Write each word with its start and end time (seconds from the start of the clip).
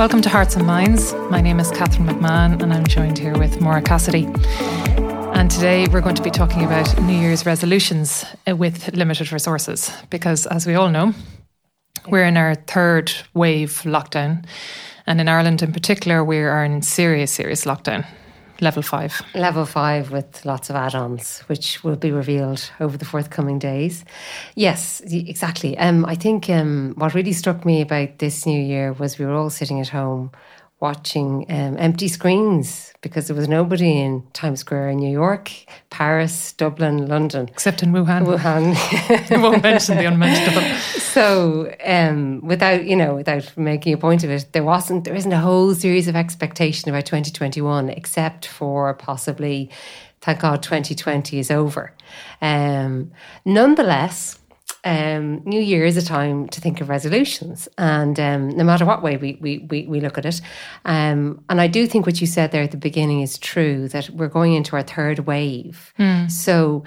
Welcome 0.00 0.22
to 0.22 0.30
Hearts 0.30 0.56
and 0.56 0.66
Minds. 0.66 1.12
My 1.28 1.42
name 1.42 1.60
is 1.60 1.70
Catherine 1.72 2.08
McMahon 2.08 2.62
and 2.62 2.72
I'm 2.72 2.86
joined 2.86 3.18
here 3.18 3.36
with 3.36 3.60
Maura 3.60 3.82
Cassidy. 3.82 4.24
And 5.34 5.50
today 5.50 5.88
we're 5.92 6.00
going 6.00 6.14
to 6.14 6.22
be 6.22 6.30
talking 6.30 6.64
about 6.64 7.02
New 7.02 7.12
Year's 7.12 7.44
resolutions 7.44 8.24
uh, 8.48 8.56
with 8.56 8.94
limited 8.96 9.30
resources 9.30 9.92
because, 10.08 10.46
as 10.46 10.66
we 10.66 10.74
all 10.74 10.88
know, 10.88 11.12
we're 12.08 12.24
in 12.24 12.38
our 12.38 12.54
third 12.54 13.12
wave 13.34 13.82
lockdown. 13.84 14.46
And 15.06 15.20
in 15.20 15.28
Ireland 15.28 15.60
in 15.60 15.70
particular, 15.70 16.24
we 16.24 16.38
are 16.38 16.64
in 16.64 16.80
serious, 16.80 17.30
serious 17.30 17.66
lockdown 17.66 18.06
level 18.60 18.82
five. 18.82 19.22
Level 19.34 19.66
five 19.66 20.10
with 20.10 20.44
lots 20.44 20.70
of 20.70 20.76
add 20.76 20.94
ons, 20.94 21.40
which 21.46 21.82
will 21.82 21.96
be 21.96 22.12
revealed 22.12 22.70
over 22.80 22.96
the 22.96 23.04
forthcoming 23.04 23.58
days. 23.58 24.04
Yes, 24.54 25.00
exactly. 25.00 25.76
Um, 25.78 26.04
I 26.06 26.14
think 26.14 26.48
um, 26.50 26.94
what 26.96 27.14
really 27.14 27.32
struck 27.32 27.64
me 27.64 27.80
about 27.80 28.18
this 28.18 28.46
new 28.46 28.60
year 28.60 28.92
was 28.92 29.18
we 29.18 29.24
were 29.26 29.34
all 29.34 29.50
sitting 29.50 29.80
at 29.80 29.88
home 29.88 30.30
watching 30.80 31.44
um, 31.50 31.76
empty 31.78 32.08
screens 32.08 32.92
because 33.02 33.28
there 33.28 33.36
was 33.36 33.48
nobody 33.48 33.98
in 33.98 34.22
Times 34.32 34.60
Square 34.60 34.90
in 34.90 34.98
New 34.98 35.10
York, 35.10 35.50
Paris, 35.90 36.52
Dublin, 36.54 37.06
London. 37.06 37.48
Except 37.48 37.82
in 37.82 37.92
Wuhan. 37.92 38.26
Wuhan. 38.26 39.30
we 39.30 39.42
won't 39.42 39.62
mention 39.62 39.96
the 39.96 40.06
unmentionable. 40.06 40.62
So, 40.78 41.74
um, 41.84 42.40
without, 42.42 42.84
you 42.84 42.96
know, 42.96 43.14
without 43.14 43.56
making 43.56 43.92
a 43.94 43.98
point 43.98 44.24
of 44.24 44.30
it, 44.30 44.46
there 44.52 44.64
wasn't, 44.64 45.04
there 45.04 45.14
isn't 45.14 45.32
a 45.32 45.38
whole 45.38 45.74
series 45.74 46.08
of 46.08 46.16
expectation 46.16 46.88
about 46.90 47.06
2021 47.06 47.90
except 47.90 48.46
for 48.46 48.92
possibly, 48.94 49.70
thank 50.20 50.40
God 50.40 50.62
2020 50.62 51.38
is 51.38 51.50
over. 51.50 51.94
Um, 52.42 53.12
nonetheless, 53.44 54.39
um, 54.84 55.42
New 55.44 55.60
Year 55.60 55.84
is 55.84 55.96
a 55.96 56.02
time 56.02 56.48
to 56.48 56.60
think 56.60 56.80
of 56.80 56.88
resolutions, 56.88 57.68
and 57.76 58.18
um, 58.18 58.48
no 58.48 58.64
matter 58.64 58.86
what 58.86 59.02
way 59.02 59.16
we 59.16 59.38
we, 59.40 59.58
we, 59.70 59.86
we 59.86 60.00
look 60.00 60.16
at 60.16 60.24
it, 60.24 60.40
um, 60.86 61.44
and 61.50 61.60
I 61.60 61.66
do 61.66 61.86
think 61.86 62.06
what 62.06 62.20
you 62.20 62.26
said 62.26 62.50
there 62.50 62.62
at 62.62 62.70
the 62.70 62.78
beginning 62.78 63.20
is 63.20 63.36
true 63.36 63.88
that 63.88 64.08
we're 64.10 64.28
going 64.28 64.54
into 64.54 64.76
our 64.76 64.82
third 64.82 65.20
wave. 65.20 65.92
Mm. 65.98 66.30
So 66.30 66.84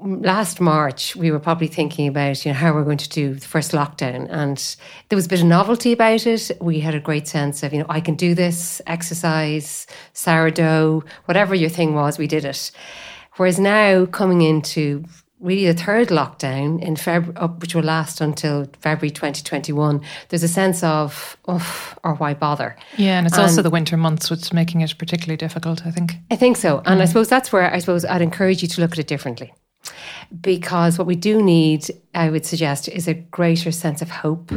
last 0.00 0.60
March 0.60 1.14
we 1.14 1.30
were 1.30 1.38
probably 1.38 1.68
thinking 1.68 2.08
about 2.08 2.44
you 2.44 2.52
know 2.52 2.58
how 2.58 2.74
we're 2.74 2.84
going 2.84 2.98
to 2.98 3.08
do 3.08 3.34
the 3.34 3.46
first 3.46 3.72
lockdown, 3.72 4.26
and 4.30 4.76
there 5.08 5.16
was 5.16 5.26
a 5.26 5.28
bit 5.28 5.40
of 5.40 5.46
novelty 5.46 5.92
about 5.92 6.26
it. 6.26 6.50
We 6.60 6.80
had 6.80 6.94
a 6.94 7.00
great 7.00 7.28
sense 7.28 7.62
of 7.62 7.72
you 7.72 7.78
know 7.78 7.86
I 7.88 8.00
can 8.00 8.16
do 8.16 8.34
this, 8.34 8.82
exercise, 8.86 9.86
sourdough, 10.14 11.04
whatever 11.26 11.54
your 11.54 11.70
thing 11.70 11.94
was, 11.94 12.18
we 12.18 12.26
did 12.26 12.44
it. 12.44 12.72
Whereas 13.36 13.60
now 13.60 14.06
coming 14.06 14.40
into 14.40 15.04
really 15.46 15.66
the 15.66 15.74
third 15.74 16.08
lockdown 16.08 16.82
in 16.82 16.96
February, 16.96 17.48
which 17.58 17.74
will 17.74 17.82
last 17.82 18.20
until 18.20 18.66
February 18.80 19.10
2021, 19.10 20.00
there's 20.28 20.42
a 20.42 20.48
sense 20.48 20.82
of, 20.82 21.36
oh, 21.46 21.94
or 22.02 22.14
why 22.16 22.34
bother? 22.34 22.76
Yeah, 22.96 23.18
and 23.18 23.26
it's 23.26 23.36
and 23.36 23.44
also 23.44 23.62
the 23.62 23.70
winter 23.70 23.96
months, 23.96 24.28
which 24.28 24.42
is 24.42 24.52
making 24.52 24.80
it 24.80 24.98
particularly 24.98 25.36
difficult, 25.36 25.86
I 25.86 25.90
think. 25.90 26.16
I 26.30 26.36
think 26.36 26.56
so. 26.56 26.78
And 26.84 27.00
mm. 27.00 27.02
I 27.02 27.04
suppose 27.06 27.28
that's 27.28 27.52
where 27.52 27.72
I 27.72 27.78
suppose 27.78 28.04
I'd 28.04 28.22
encourage 28.22 28.62
you 28.62 28.68
to 28.68 28.80
look 28.80 28.92
at 28.92 28.98
it 28.98 29.06
differently 29.06 29.54
because 30.40 30.98
what 30.98 31.06
we 31.06 31.16
do 31.16 31.42
need, 31.42 31.90
I 32.14 32.30
would 32.30 32.46
suggest, 32.46 32.88
is 32.88 33.08
a 33.08 33.14
greater 33.14 33.70
sense 33.70 34.02
of 34.02 34.10
hope 34.10 34.52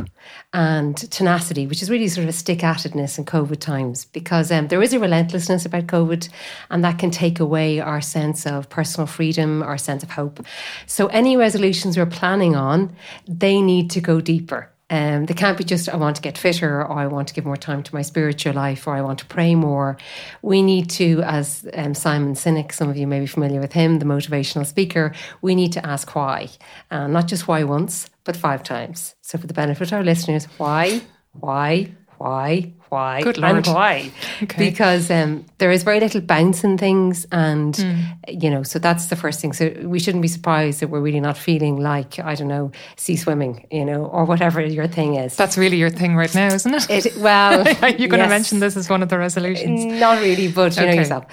and 0.53 0.97
tenacity, 1.11 1.67
which 1.67 1.81
is 1.81 1.89
really 1.89 2.08
sort 2.08 2.23
of 2.23 2.30
a 2.30 2.33
stick 2.33 2.63
at 2.63 2.77
itness 2.80 3.17
in 3.17 3.25
COVID 3.25 3.59
times, 3.59 4.05
because 4.05 4.52
um, 4.52 4.67
there 4.67 4.81
is 4.81 4.94
a 4.94 5.00
relentlessness 5.00 5.66
about 5.66 5.88
COVID, 5.88 6.30
and 6.69 6.83
that 6.83 7.00
can 7.00 7.11
take 7.11 7.39
away 7.39 7.80
our 7.80 8.02
sense 8.02 8.45
of 8.45 8.69
personal 8.69 9.07
freedom, 9.07 9.63
our 9.63 9.77
sense 9.77 10.03
of 10.03 10.11
hope. 10.11 10.45
So, 10.85 11.07
any 11.07 11.38
resolutions 11.38 11.97
we're 11.97 12.05
planning 12.05 12.55
on, 12.55 12.95
they 13.27 13.61
need 13.61 13.89
to 13.91 14.02
go 14.02 14.22
deeper. 14.22 14.72
Um, 14.90 15.26
they 15.26 15.34
can't 15.34 15.58
be 15.58 15.64
just, 15.64 15.88
I 15.90 15.95
want 15.98 16.16
to 16.16 16.22
get 16.22 16.38
fitter, 16.38 16.82
or 16.82 16.92
I 16.92 17.08
want 17.08 17.28
to 17.28 17.34
give 17.34 17.46
more 17.46 17.58
time 17.58 17.84
to 17.84 17.96
my 17.96 18.02
spiritual 18.02 18.53
life, 18.53 18.88
or 18.88 18.96
I 18.96 19.02
want 19.02 19.19
to 19.19 19.25
pray 19.25 19.56
more. 19.56 19.97
We 20.41 20.62
need 20.62 20.90
to, 20.91 21.22
as 21.24 21.68
um, 21.74 21.94
Simon 21.94 22.34
Sinek, 22.34 22.72
some 22.72 22.90
of 22.90 22.97
you 22.97 23.08
may 23.08 23.19
be 23.19 23.28
familiar 23.28 23.59
with 23.59 23.74
him, 23.74 24.00
the 24.00 24.06
motivational 24.06 24.66
speaker, 24.66 25.13
we 25.41 25.56
need 25.56 25.74
to 25.74 25.86
ask 25.86 26.16
why. 26.16 26.50
Uh, 26.90 27.08
not 27.08 27.28
just 27.28 27.47
why 27.47 27.63
once, 27.63 28.09
but 28.24 28.36
five 28.36 28.63
times. 28.63 29.16
So, 29.22 29.38
for 29.38 29.47
the 29.47 29.53
benefit 29.53 29.91
of 29.91 29.94
our 29.94 30.03
listeners, 30.03 30.46
why, 30.58 31.02
why, 31.34 31.92
why, 32.18 32.74
why, 32.89 33.22
Good 33.22 33.38
and 33.44 33.66
why. 33.67 34.11
Okay. 34.44 34.69
Because 34.69 35.11
um, 35.11 35.45
there 35.57 35.69
is 35.69 35.83
very 35.83 36.00
little 36.00 36.22
bounce 36.22 36.63
in 36.63 36.77
things, 36.77 37.25
and 37.31 37.73
mm. 37.73 38.41
you 38.41 38.50
know, 38.50 38.63
so 38.63 38.79
that's 38.79 39.07
the 39.07 39.16
first 39.16 39.41
thing. 39.41 39.53
So 39.53 39.73
we 39.83 40.00
shouldn't 40.00 40.22
be 40.22 40.27
surprised 40.27 40.79
that 40.79 40.89
we're 40.89 41.01
really 41.01 41.19
not 41.19 41.38
feeling 41.38 41.77
like 41.77 42.19
I 42.19 42.35
don't 42.35 42.47
know, 42.47 42.72
sea 42.95 43.16
swimming, 43.16 43.67
you 43.69 43.85
know, 43.85 44.05
or 44.05 44.25
whatever 44.25 44.61
your 44.61 44.88
thing 44.88 45.16
is. 45.16 45.35
That's 45.35 45.57
really 45.57 45.77
your 45.77 45.89
thing 45.89 46.16
right 46.16 46.33
now, 46.33 46.47
isn't 46.47 46.73
it? 46.73 46.89
it 47.05 47.17
well, 47.17 47.63
you're 47.97 48.07
going 48.07 48.19
yes. 48.19 48.27
to 48.27 48.29
mention 48.29 48.59
this 48.59 48.77
as 48.77 48.89
one 48.89 49.03
of 49.03 49.09
the 49.09 49.17
resolutions. 49.17 49.85
Not 49.85 50.21
really, 50.21 50.47
but 50.51 50.75
you 50.75 50.83
okay. 50.83 50.91
know 50.91 50.97
yourself. 51.01 51.25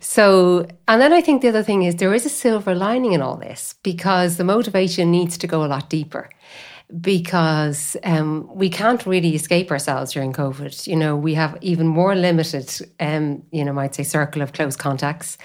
So, 0.00 0.66
and 0.88 1.00
then 1.00 1.12
I 1.12 1.20
think 1.20 1.42
the 1.42 1.48
other 1.48 1.62
thing 1.62 1.82
is 1.82 1.96
there 1.96 2.14
is 2.14 2.24
a 2.24 2.30
silver 2.30 2.74
lining 2.74 3.12
in 3.12 3.20
all 3.20 3.36
this 3.36 3.74
because 3.82 4.36
the 4.36 4.44
motivation 4.44 5.10
needs 5.10 5.36
to 5.38 5.46
go 5.46 5.64
a 5.64 5.66
lot 5.66 5.90
deeper 5.90 6.30
because 7.00 7.96
um, 8.04 8.48
we 8.54 8.70
can't 8.70 9.04
really 9.06 9.34
escape 9.34 9.70
ourselves 9.70 10.12
during 10.12 10.32
COVID. 10.32 10.86
You 10.86 10.96
know, 10.96 11.16
we 11.16 11.34
have 11.34 11.58
even 11.60 11.86
more 11.86 12.14
limited, 12.14 12.72
um, 13.00 13.42
you 13.50 13.64
know, 13.64 13.72
might 13.72 13.94
say 13.94 14.04
circle 14.04 14.40
of 14.40 14.52
close 14.52 14.76
contacts. 14.76 15.36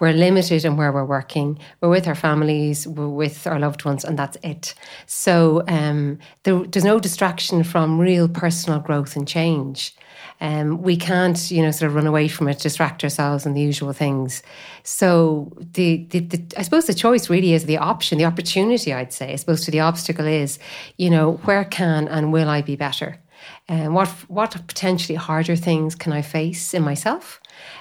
We're 0.00 0.12
limited 0.12 0.64
in 0.64 0.76
where 0.76 0.90
we're 0.90 1.04
working. 1.04 1.58
We're 1.80 1.88
with 1.88 2.08
our 2.08 2.16
families, 2.16 2.86
we're 2.86 3.08
with 3.08 3.46
our 3.46 3.60
loved 3.60 3.84
ones, 3.84 4.04
and 4.04 4.18
that's 4.18 4.36
it. 4.42 4.74
So 5.06 5.62
um, 5.68 6.18
there, 6.42 6.64
there's 6.64 6.84
no 6.84 6.98
distraction 6.98 7.62
from 7.62 8.00
real 8.00 8.28
personal 8.28 8.80
growth 8.80 9.14
and 9.14 9.26
change. 9.26 9.94
Um, 10.40 10.82
we 10.82 10.96
can't, 10.96 11.50
you 11.50 11.62
know, 11.62 11.70
sort 11.72 11.88
of 11.88 11.96
run 11.96 12.06
away 12.06 12.28
from 12.28 12.48
it, 12.48 12.60
distract 12.60 13.02
ourselves 13.02 13.44
and 13.44 13.56
the 13.56 13.60
usual 13.60 13.92
things. 13.92 14.42
So 14.84 15.52
the, 15.72 16.06
the, 16.10 16.20
the, 16.20 16.42
I 16.56 16.62
suppose 16.62 16.86
the 16.86 16.94
choice 16.94 17.28
really 17.28 17.54
is 17.54 17.64
the 17.64 17.78
option, 17.78 18.18
the 18.18 18.24
opportunity. 18.24 18.92
I'd 18.92 19.12
say, 19.12 19.32
as 19.32 19.42
opposed 19.42 19.64
to 19.64 19.70
the 19.70 19.80
obstacle 19.80 20.26
is, 20.26 20.58
you 20.96 21.10
know, 21.10 21.32
where 21.44 21.64
can 21.64 22.06
and 22.08 22.32
will 22.32 22.48
I 22.48 22.62
be 22.62 22.76
better? 22.76 23.18
And 23.68 23.88
um, 23.88 23.94
what 23.94 24.08
what 24.28 24.52
potentially 24.66 25.16
harder 25.16 25.54
things 25.54 25.94
can 25.94 26.12
I 26.12 26.22
face 26.22 26.72
in 26.72 26.82
myself? 26.82 27.40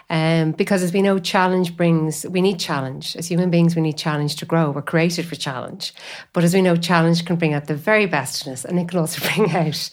Um, 0.09 0.51
because 0.51 0.83
as 0.83 0.93
we 0.93 1.01
know, 1.01 1.19
challenge 1.19 1.75
brings, 1.75 2.25
we 2.27 2.41
need 2.41 2.59
challenge. 2.59 3.15
As 3.15 3.27
human 3.27 3.49
beings, 3.49 3.75
we 3.75 3.81
need 3.81 3.97
challenge 3.97 4.37
to 4.37 4.45
grow. 4.45 4.71
We're 4.71 4.81
created 4.81 5.25
for 5.25 5.35
challenge. 5.35 5.93
But 6.33 6.43
as 6.43 6.53
we 6.53 6.61
know, 6.61 6.75
challenge 6.75 7.25
can 7.25 7.35
bring 7.35 7.53
out 7.53 7.67
the 7.67 7.75
very 7.75 8.05
best 8.05 8.45
in 8.45 8.53
us 8.53 8.63
and 8.63 8.79
it 8.79 8.89
can 8.89 8.99
also 8.99 9.25
bring 9.35 9.51
out 9.51 9.89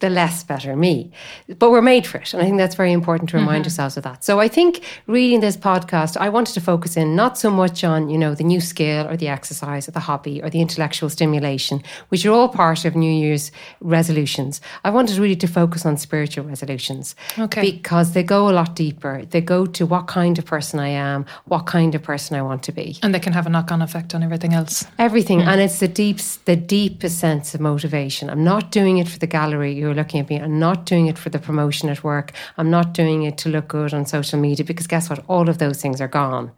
the 0.00 0.10
less 0.10 0.44
better 0.44 0.76
me. 0.76 1.10
But 1.58 1.70
we're 1.70 1.80
made 1.80 2.06
for 2.06 2.18
it. 2.18 2.34
And 2.34 2.42
I 2.42 2.44
think 2.44 2.58
that's 2.58 2.74
very 2.74 2.92
important 2.92 3.30
to 3.30 3.38
remind 3.38 3.62
mm-hmm. 3.62 3.68
ourselves 3.68 3.96
of 3.96 4.04
that. 4.04 4.24
So 4.24 4.38
I 4.40 4.46
think 4.46 4.84
reading 5.06 5.40
this 5.40 5.56
podcast, 5.56 6.18
I 6.18 6.28
wanted 6.28 6.52
to 6.54 6.60
focus 6.60 6.96
in 6.98 7.16
not 7.16 7.38
so 7.38 7.50
much 7.50 7.82
on, 7.82 8.10
you 8.10 8.18
know, 8.18 8.34
the 8.34 8.44
new 8.44 8.60
skill 8.60 9.06
or 9.08 9.16
the 9.16 9.28
exercise 9.28 9.88
or 9.88 9.92
the 9.92 10.00
hobby 10.00 10.42
or 10.42 10.50
the 10.50 10.60
intellectual 10.60 11.08
stimulation, 11.08 11.82
which 12.10 12.26
are 12.26 12.32
all 12.32 12.48
part 12.48 12.84
of 12.84 12.94
New 12.94 13.10
Year's 13.10 13.50
resolutions. 13.80 14.60
I 14.84 14.90
wanted 14.90 15.16
really 15.16 15.35
to 15.40 15.46
focus 15.46 15.86
on 15.86 15.96
spiritual 15.96 16.44
resolutions. 16.44 17.14
Okay. 17.38 17.60
Because 17.60 18.12
they 18.12 18.22
go 18.22 18.48
a 18.48 18.52
lot 18.52 18.74
deeper. 18.74 19.24
They 19.24 19.40
go 19.40 19.66
to 19.66 19.86
what 19.86 20.06
kind 20.06 20.38
of 20.38 20.44
person 20.44 20.80
I 20.80 20.88
am, 20.88 21.26
what 21.44 21.66
kind 21.66 21.94
of 21.94 22.02
person 22.02 22.36
I 22.36 22.42
want 22.42 22.62
to 22.64 22.72
be. 22.72 22.98
And 23.02 23.14
they 23.14 23.20
can 23.20 23.32
have 23.32 23.46
a 23.46 23.50
knock 23.50 23.70
on 23.70 23.82
effect 23.82 24.14
on 24.14 24.22
everything 24.22 24.52
else. 24.52 24.84
Everything. 24.98 25.40
Mm. 25.40 25.46
And 25.46 25.60
it's 25.60 25.80
the 25.80 25.88
deep 25.88 26.18
the 26.44 26.56
deepest 26.56 27.18
sense 27.18 27.54
of 27.54 27.60
motivation. 27.60 28.30
I'm 28.30 28.44
not 28.44 28.70
doing 28.70 28.98
it 28.98 29.08
for 29.08 29.18
the 29.18 29.26
gallery 29.26 29.72
you're 29.72 29.94
looking 29.94 30.20
at 30.20 30.28
me. 30.30 30.40
I'm 30.40 30.58
not 30.58 30.86
doing 30.86 31.06
it 31.06 31.18
for 31.18 31.30
the 31.30 31.38
promotion 31.38 31.88
at 31.88 32.02
work. 32.02 32.32
I'm 32.56 32.70
not 32.70 32.92
doing 32.92 33.22
it 33.22 33.38
to 33.38 33.48
look 33.48 33.68
good 33.68 33.92
on 33.92 34.06
social 34.06 34.38
media 34.38 34.64
because 34.64 34.86
guess 34.86 35.10
what? 35.10 35.24
All 35.28 35.48
of 35.48 35.58
those 35.58 35.80
things 35.80 36.00
are 36.00 36.08
gone. 36.08 36.52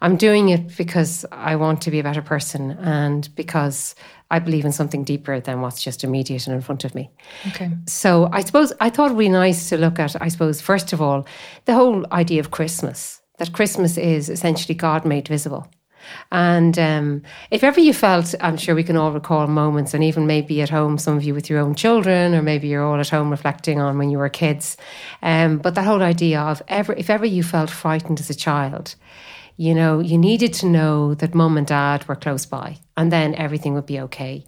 I'm 0.00 0.16
doing 0.16 0.48
it 0.50 0.76
because 0.76 1.24
I 1.32 1.56
want 1.56 1.80
to 1.82 1.90
be 1.90 1.98
a 1.98 2.02
better 2.02 2.22
person 2.22 2.72
and 2.72 3.28
because 3.34 3.94
I 4.30 4.38
believe 4.38 4.64
in 4.64 4.72
something 4.72 5.04
deeper 5.04 5.40
than 5.40 5.60
what's 5.60 5.82
just 5.82 6.04
immediate 6.04 6.46
and 6.46 6.54
in 6.54 6.60
front 6.60 6.84
of 6.84 6.94
me. 6.94 7.10
Okay. 7.48 7.70
So 7.86 8.28
I 8.32 8.42
suppose 8.42 8.72
I 8.80 8.90
thought 8.90 9.10
it 9.10 9.14
would 9.14 9.20
be 9.24 9.28
nice 9.28 9.68
to 9.70 9.78
look 9.78 9.98
at, 9.98 10.20
I 10.20 10.28
suppose, 10.28 10.60
first 10.60 10.92
of 10.92 11.00
all, 11.00 11.26
the 11.64 11.74
whole 11.74 12.04
idea 12.12 12.40
of 12.40 12.50
Christmas, 12.50 13.22
that 13.38 13.52
Christmas 13.52 13.96
is 13.96 14.28
essentially 14.28 14.74
God 14.74 15.04
made 15.04 15.28
visible. 15.28 15.66
And 16.30 16.78
um, 16.78 17.22
if 17.50 17.62
ever 17.64 17.80
you 17.80 17.92
felt, 17.92 18.34
I'm 18.40 18.56
sure 18.56 18.74
we 18.74 18.84
can 18.84 18.96
all 18.96 19.12
recall 19.12 19.46
moments, 19.46 19.94
and 19.94 20.04
even 20.04 20.26
maybe 20.26 20.62
at 20.62 20.70
home, 20.70 20.98
some 20.98 21.16
of 21.16 21.24
you 21.24 21.34
with 21.34 21.50
your 21.50 21.58
own 21.58 21.74
children, 21.74 22.34
or 22.34 22.42
maybe 22.42 22.68
you're 22.68 22.84
all 22.84 23.00
at 23.00 23.08
home 23.08 23.30
reflecting 23.30 23.80
on 23.80 23.98
when 23.98 24.10
you 24.10 24.18
were 24.18 24.28
kids. 24.28 24.76
Um, 25.22 25.58
but 25.58 25.74
that 25.74 25.84
whole 25.84 26.02
idea 26.02 26.40
of 26.40 26.62
ever, 26.68 26.92
if 26.94 27.10
ever 27.10 27.26
you 27.26 27.42
felt 27.42 27.70
frightened 27.70 28.20
as 28.20 28.30
a 28.30 28.34
child, 28.34 28.94
you 29.58 29.74
know, 29.74 29.98
you 29.98 30.16
needed 30.16 30.54
to 30.54 30.66
know 30.66 31.14
that 31.14 31.34
mum 31.34 31.58
and 31.58 31.66
dad 31.66 32.06
were 32.06 32.14
close 32.14 32.46
by, 32.46 32.78
and 32.96 33.12
then 33.12 33.34
everything 33.34 33.74
would 33.74 33.86
be 33.86 33.98
okay. 34.00 34.44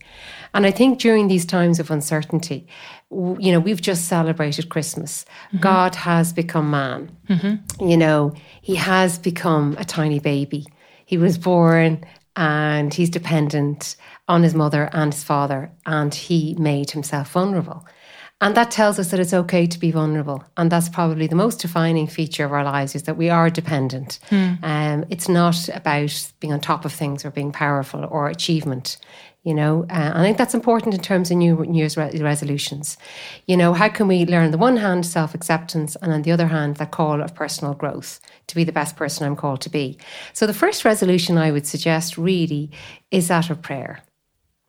And 0.54 0.64
I 0.64 0.70
think 0.70 1.00
during 1.00 1.26
these 1.26 1.44
times 1.44 1.80
of 1.80 1.90
uncertainty, 1.90 2.68
you 3.10 3.50
know, 3.52 3.58
we've 3.58 3.82
just 3.82 4.04
celebrated 4.04 4.68
Christmas. 4.68 5.26
Mm-hmm. 5.48 5.58
God 5.58 5.96
has 5.96 6.32
become 6.32 6.70
man. 6.70 7.10
Mm-hmm. 7.28 7.88
You 7.88 7.96
know, 7.96 8.34
he 8.62 8.76
has 8.76 9.18
become 9.18 9.76
a 9.78 9.84
tiny 9.84 10.20
baby. 10.20 10.64
He 11.06 11.18
was 11.18 11.38
born 11.38 12.04
and 12.36 12.94
he's 12.94 13.10
dependent 13.10 13.96
on 14.28 14.44
his 14.44 14.54
mother 14.54 14.88
and 14.92 15.12
his 15.12 15.24
father, 15.24 15.72
and 15.84 16.14
he 16.14 16.54
made 16.54 16.92
himself 16.92 17.32
vulnerable. 17.32 17.84
And 18.42 18.56
that 18.56 18.70
tells 18.70 18.98
us 18.98 19.10
that 19.10 19.20
it's 19.20 19.34
okay 19.34 19.66
to 19.66 19.78
be 19.78 19.90
vulnerable. 19.90 20.42
And 20.56 20.72
that's 20.72 20.88
probably 20.88 21.26
the 21.26 21.34
most 21.34 21.60
defining 21.60 22.06
feature 22.06 22.44
of 22.44 22.52
our 22.52 22.64
lives 22.64 22.94
is 22.94 23.02
that 23.02 23.18
we 23.18 23.28
are 23.28 23.50
dependent. 23.50 24.18
Mm. 24.30 24.58
Um, 24.62 25.04
it's 25.10 25.28
not 25.28 25.68
about 25.68 26.32
being 26.40 26.52
on 26.52 26.60
top 26.60 26.86
of 26.86 26.92
things 26.92 27.24
or 27.24 27.30
being 27.30 27.52
powerful 27.52 28.06
or 28.10 28.28
achievement. 28.28 28.96
You 29.42 29.54
know, 29.54 29.86
uh, 29.88 30.12
I 30.14 30.22
think 30.22 30.36
that's 30.36 30.54
important 30.54 30.94
in 30.94 31.00
terms 31.00 31.30
of 31.30 31.38
New, 31.38 31.64
Year's 31.64 31.96
re- 31.96 32.18
resolutions. 32.20 32.98
You 33.46 33.56
know, 33.56 33.72
how 33.72 33.88
can 33.88 34.06
we 34.06 34.26
learn, 34.26 34.46
on 34.46 34.50
the 34.50 34.58
one 34.58 34.76
hand, 34.76 35.06
self 35.06 35.34
acceptance, 35.34 35.96
and 35.96 36.12
on 36.12 36.22
the 36.22 36.32
other 36.32 36.48
hand, 36.48 36.76
that 36.76 36.90
call 36.90 37.22
of 37.22 37.34
personal 37.34 37.72
growth 37.72 38.20
to 38.48 38.54
be 38.54 38.64
the 38.64 38.72
best 38.72 38.96
person 38.96 39.26
I'm 39.26 39.36
called 39.36 39.62
to 39.62 39.70
be? 39.70 39.96
So, 40.34 40.46
the 40.46 40.52
first 40.52 40.84
resolution 40.84 41.38
I 41.38 41.52
would 41.52 41.66
suggest 41.66 42.18
really 42.18 42.70
is 43.10 43.28
that 43.28 43.48
of 43.48 43.62
prayer. 43.62 44.02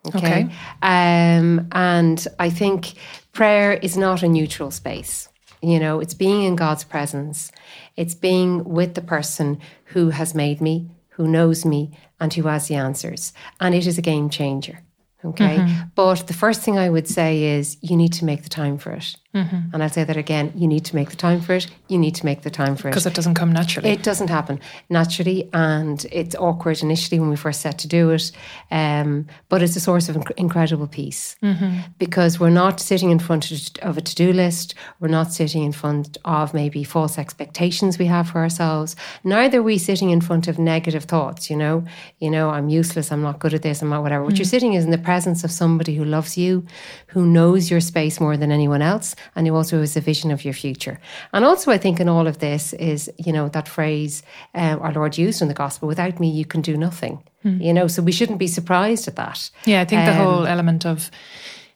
Okay. 0.08 0.18
okay. 0.18 0.50
Um, 0.82 1.68
and 1.72 2.28
I 2.40 2.50
think 2.50 2.94
prayer 3.34 3.74
is 3.74 3.98
not 3.98 4.24
a 4.24 4.28
neutral 4.28 4.72
space. 4.72 5.30
You 5.62 5.80
know, 5.80 6.00
it's 6.00 6.16
being 6.16 6.44
in 6.44 6.56
God's 6.56 6.84
presence, 6.84 7.52
it's 7.96 8.16
being 8.16 8.64
with 8.64 8.96
the 8.96 9.02
person 9.02 9.60
who 9.86 10.10
has 10.10 10.34
made 10.34 10.60
me, 10.60 10.90
who 11.10 11.28
knows 11.28 11.66
me, 11.66 11.96
and 12.20 12.34
who 12.34 12.44
has 12.44 12.68
the 12.68 12.76
answers. 12.76 13.32
And 13.60 13.76
it 13.76 13.86
is 13.86 13.98
a 13.98 14.02
game 14.02 14.30
changer. 14.30 14.80
Okay. 15.24 15.58
Mm-hmm. 15.58 15.82
But 15.94 16.26
the 16.28 16.34
first 16.34 16.62
thing 16.62 16.80
I 16.80 16.90
would 16.90 17.08
say 17.08 17.44
is 17.44 17.78
you 17.82 17.96
need 17.96 18.14
to 18.14 18.26
make 18.26 18.42
the 18.42 18.50
time 18.50 18.80
for 18.80 18.92
it. 18.94 19.16
Mm-hmm. 19.34 19.74
And 19.74 19.82
I'll 19.82 19.90
say 19.90 20.04
that 20.04 20.18
again 20.18 20.52
you 20.56 20.68
need 20.68 20.84
to 20.86 20.96
make 20.96 21.10
the 21.10 21.16
time 21.16 21.40
for 21.42 21.54
it. 21.54 21.68
You 21.88 21.98
need 21.98 22.16
to 22.16 22.26
make 22.26 22.42
the 22.42 22.50
time 22.50 22.76
for 22.76 22.90
it. 22.90 22.92
Because 22.92 23.06
it 23.06 23.14
doesn't 23.14 23.36
come 23.36 23.54
naturally. 23.54 23.90
It 23.90 24.04
doesn't 24.04 24.30
happen 24.30 24.60
naturally. 24.90 25.50
And 25.54 26.06
it's 26.12 26.36
awkward 26.36 26.82
initially 26.82 27.20
when 27.20 27.30
we 27.30 27.38
first 27.38 27.62
set 27.62 27.80
to 27.80 27.88
do 27.88 28.10
it. 28.12 28.32
Um, 28.72 29.28
but 29.48 29.62
it's 29.62 29.76
a 29.76 29.80
source 29.80 30.10
of 30.10 30.18
inc- 30.18 30.32
incredible 30.38 30.88
peace 30.88 31.38
mm-hmm. 31.42 31.80
because 31.98 32.40
we're 32.40 32.50
not 32.50 32.80
sitting 32.80 33.10
in 33.10 33.20
front 33.20 33.52
of 33.82 33.98
a 33.98 34.02
to 34.02 34.16
do 34.16 34.34
list. 34.34 34.76
We're 35.00 35.08
not 35.08 35.32
sitting 35.32 35.64
in 35.64 35.72
front 35.72 36.18
of 36.26 36.54
maybe 36.54 36.84
false 36.84 37.18
expectations 37.18 37.98
we 37.98 38.08
have 38.08 38.30
for 38.30 38.40
ourselves. 38.40 38.96
Neither 39.24 39.60
are 39.60 39.64
we 39.64 39.78
sitting 39.78 40.10
in 40.10 40.22
front 40.22 40.48
of 40.48 40.60
negative 40.60 41.06
thoughts, 41.06 41.50
you 41.50 41.56
know, 41.56 41.86
you 42.20 42.30
know, 42.30 42.50
I'm 42.50 42.70
useless, 42.70 43.12
I'm 43.12 43.22
not 43.22 43.40
good 43.40 43.54
at 43.54 43.62
this, 43.62 43.82
I'm 43.82 43.90
not 43.90 44.02
whatever. 44.02 44.24
What 44.24 44.38
you're 44.38 44.46
mm. 44.46 44.50
sitting 44.50 44.74
is 44.74 44.86
in 44.86 44.92
the 44.92 44.98
presence 44.98 45.44
of 45.44 45.52
somebody 45.52 45.96
who 45.96 46.04
loves 46.04 46.38
you, 46.38 46.66
who 47.08 47.26
knows 47.26 47.70
your 47.70 47.80
space 47.80 48.20
more 48.20 48.38
than 48.38 48.52
anyone 48.52 48.82
else 48.82 49.16
and 49.36 49.48
who 49.48 49.56
also 49.56 49.80
has 49.80 49.98
a 49.98 50.02
vision 50.02 50.32
of 50.32 50.44
your 50.44 50.54
future. 50.54 51.00
And 51.34 51.46
also, 51.46 51.72
I 51.72 51.78
think 51.78 52.00
in 52.00 52.10
all 52.10 52.28
of 52.28 52.40
this 52.40 52.74
is, 52.74 53.10
you 53.18 53.34
know, 53.34 53.50
that 53.50 53.68
phrase 53.68 54.24
uh, 54.56 54.78
our 54.80 54.94
Lord 54.94 55.18
used 55.18 55.42
in 55.42 55.48
the 55.48 55.54
gospel 55.54 55.88
without 55.88 56.20
me, 56.20 56.30
you 56.30 56.46
can 56.46 56.62
do 56.62 56.78
nothing. 56.78 57.24
Mm. 57.46 57.64
You 57.64 57.74
know, 57.74 57.88
so 57.88 58.02
we 58.02 58.12
shouldn't 58.12 58.40
be 58.40 58.48
surprised 58.48 59.08
at 59.08 59.16
that. 59.16 59.50
Yeah, 59.66 59.82
I 59.82 59.86
think 59.86 60.02
um, 60.02 60.06
the 60.08 60.14
whole 60.14 60.46
element 60.46 60.86
of 60.86 61.10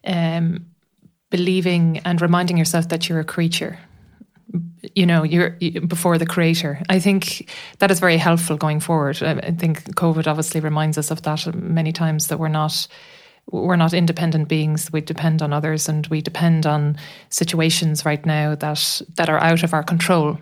um, 0.05 0.65
believing 1.29 1.99
and 2.05 2.21
reminding 2.21 2.57
yourself 2.57 2.89
that 2.89 3.09
you're 3.09 3.19
a 3.19 3.25
creature 3.25 3.79
you 4.93 5.05
know 5.05 5.23
you're 5.23 5.51
before 5.87 6.17
the 6.17 6.25
creator 6.25 6.79
i 6.87 6.99
think 6.99 7.49
that 7.79 7.89
is 7.89 7.99
very 7.99 8.17
helpful 8.17 8.57
going 8.57 8.79
forward 8.79 9.21
i 9.23 9.51
think 9.51 9.83
covid 9.95 10.27
obviously 10.27 10.61
reminds 10.61 10.97
us 10.97 11.11
of 11.11 11.23
that 11.23 11.53
many 11.55 11.91
times 11.91 12.27
that 12.27 12.39
we're 12.39 12.47
not 12.47 12.87
we're 13.51 13.75
not 13.75 13.93
independent 13.93 14.47
beings. 14.47 14.91
We 14.91 15.01
depend 15.01 15.41
on 15.41 15.53
others, 15.53 15.87
and 15.87 16.07
we 16.07 16.21
depend 16.21 16.65
on 16.65 16.97
situations 17.29 18.05
right 18.05 18.25
now 18.25 18.55
that 18.55 19.01
that 19.15 19.29
are 19.29 19.39
out 19.39 19.63
of 19.63 19.73
our 19.73 19.83
control. 19.83 20.37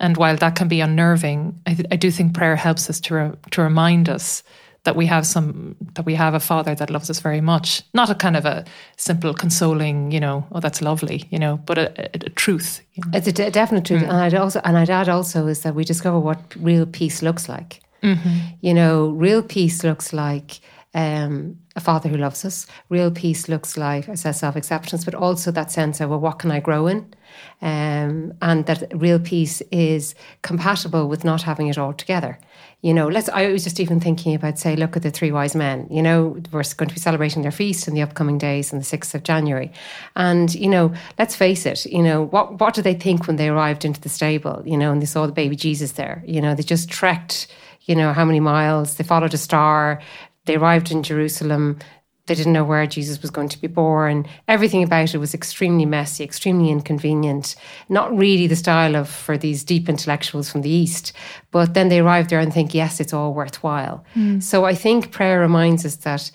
And 0.00 0.16
while 0.16 0.36
that 0.36 0.56
can 0.56 0.68
be 0.68 0.80
unnerving, 0.80 1.58
I, 1.66 1.74
th- 1.74 1.88
I 1.90 1.96
do 1.96 2.10
think 2.10 2.34
prayer 2.34 2.56
helps 2.56 2.90
us 2.90 3.00
to 3.00 3.14
re- 3.14 3.32
to 3.52 3.62
remind 3.62 4.08
us 4.08 4.42
that 4.84 4.96
we 4.96 5.06
have 5.06 5.26
some 5.26 5.76
that 5.94 6.04
we 6.04 6.14
have 6.14 6.34
a 6.34 6.40
father 6.40 6.74
that 6.74 6.90
loves 6.90 7.08
us 7.08 7.20
very 7.20 7.40
much. 7.40 7.82
Not 7.94 8.10
a 8.10 8.14
kind 8.14 8.36
of 8.36 8.44
a 8.44 8.64
simple 8.96 9.32
consoling, 9.32 10.12
you 10.12 10.20
know, 10.20 10.46
oh 10.52 10.60
that's 10.60 10.82
lovely, 10.82 11.24
you 11.30 11.38
know, 11.38 11.56
but 11.64 11.78
a, 11.78 12.00
a, 12.00 12.26
a 12.26 12.30
truth. 12.30 12.82
You 12.94 13.04
know? 13.04 13.18
It's 13.18 13.26
a 13.26 13.32
d- 13.32 13.50
definite 13.50 13.86
truth, 13.86 14.02
mm. 14.02 14.08
and 14.08 14.18
I'd 14.18 14.34
also 14.34 14.60
and 14.64 14.76
I'd 14.76 14.90
add 14.90 15.08
also 15.08 15.46
is 15.46 15.62
that 15.62 15.74
we 15.74 15.84
discover 15.84 16.20
what 16.20 16.54
real 16.56 16.86
peace 16.86 17.22
looks 17.22 17.48
like. 17.48 17.80
Mm-hmm. 18.02 18.38
You 18.60 18.74
know, 18.74 19.10
real 19.10 19.42
peace 19.42 19.82
looks 19.82 20.12
like 20.12 20.60
um, 20.94 21.58
a 21.76 21.80
father 21.80 22.08
who 22.08 22.16
loves 22.16 22.44
us. 22.44 22.66
Real 22.88 23.10
peace 23.10 23.48
looks 23.48 23.76
like, 23.76 24.08
I 24.08 24.14
said, 24.14 24.32
self 24.32 24.56
acceptance, 24.56 25.04
but 25.04 25.14
also 25.14 25.50
that 25.50 25.72
sense 25.72 26.00
of, 26.00 26.10
well, 26.10 26.20
what 26.20 26.38
can 26.38 26.50
I 26.50 26.60
grow 26.60 26.86
in? 26.86 27.12
Um, 27.60 28.32
and 28.40 28.64
that 28.66 28.92
real 28.94 29.18
peace 29.18 29.60
is 29.72 30.14
compatible 30.42 31.08
with 31.08 31.24
not 31.24 31.42
having 31.42 31.66
it 31.66 31.78
all 31.78 31.92
together. 31.92 32.38
You 32.80 32.92
know, 32.92 33.08
let's. 33.08 33.28
I 33.30 33.48
was 33.48 33.64
just 33.64 33.80
even 33.80 33.98
thinking 33.98 34.34
about, 34.34 34.58
say, 34.58 34.76
look 34.76 34.94
at 34.94 35.02
the 35.02 35.10
three 35.10 35.32
wise 35.32 35.56
men. 35.56 35.88
You 35.90 36.02
know, 36.02 36.36
we're 36.52 36.62
going 36.76 36.88
to 36.88 36.94
be 36.94 37.00
celebrating 37.00 37.42
their 37.42 37.50
feast 37.50 37.88
in 37.88 37.94
the 37.94 38.02
upcoming 38.02 38.36
days 38.38 38.72
on 38.72 38.78
the 38.78 38.84
sixth 38.84 39.14
of 39.14 39.22
January, 39.22 39.72
and 40.16 40.54
you 40.54 40.68
know, 40.68 40.92
let's 41.18 41.34
face 41.34 41.64
it. 41.64 41.86
You 41.86 42.02
know, 42.02 42.22
what 42.26 42.60
what 42.60 42.74
did 42.74 42.84
they 42.84 42.94
think 42.94 43.26
when 43.26 43.36
they 43.36 43.48
arrived 43.48 43.86
into 43.86 44.02
the 44.02 44.10
stable? 44.10 44.62
You 44.66 44.76
know, 44.76 44.92
and 44.92 45.00
they 45.00 45.06
saw 45.06 45.26
the 45.26 45.32
baby 45.32 45.56
Jesus 45.56 45.92
there. 45.92 46.22
You 46.26 46.42
know, 46.42 46.54
they 46.54 46.62
just 46.62 46.90
trekked 46.90 47.48
you 47.86 47.94
know, 47.94 48.12
how 48.12 48.24
many 48.24 48.40
miles. 48.40 48.96
They 48.96 49.04
followed 49.04 49.34
a 49.34 49.38
star. 49.38 50.00
They 50.46 50.56
arrived 50.56 50.90
in 50.90 51.02
Jerusalem. 51.02 51.78
They 52.26 52.34
didn't 52.34 52.54
know 52.54 52.64
where 52.64 52.86
Jesus 52.86 53.20
was 53.20 53.30
going 53.30 53.50
to 53.50 53.60
be 53.60 53.66
born. 53.66 54.26
Everything 54.48 54.82
about 54.82 55.14
it 55.14 55.18
was 55.18 55.34
extremely 55.34 55.84
messy, 55.84 56.24
extremely 56.24 56.70
inconvenient. 56.70 57.54
Not 57.90 58.16
really 58.16 58.46
the 58.46 58.56
style 58.56 58.96
of 58.96 59.10
for 59.10 59.36
these 59.36 59.62
deep 59.62 59.88
intellectuals 59.88 60.50
from 60.50 60.62
the 60.62 60.70
East. 60.70 61.12
But 61.50 61.74
then 61.74 61.88
they 61.88 62.00
arrive 62.00 62.28
there 62.28 62.40
and 62.40 62.52
think, 62.52 62.72
yes, 62.72 62.98
it's 62.98 63.12
all 63.12 63.34
worthwhile. 63.34 64.04
Mm. 64.14 64.42
So 64.42 64.64
I 64.64 64.74
think 64.74 65.12
prayer 65.12 65.38
reminds 65.38 65.84
us 65.84 65.96
that 65.96 66.30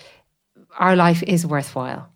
our 0.77 0.95
life 0.95 1.23
is 1.23 1.45
worthwhile. 1.45 2.07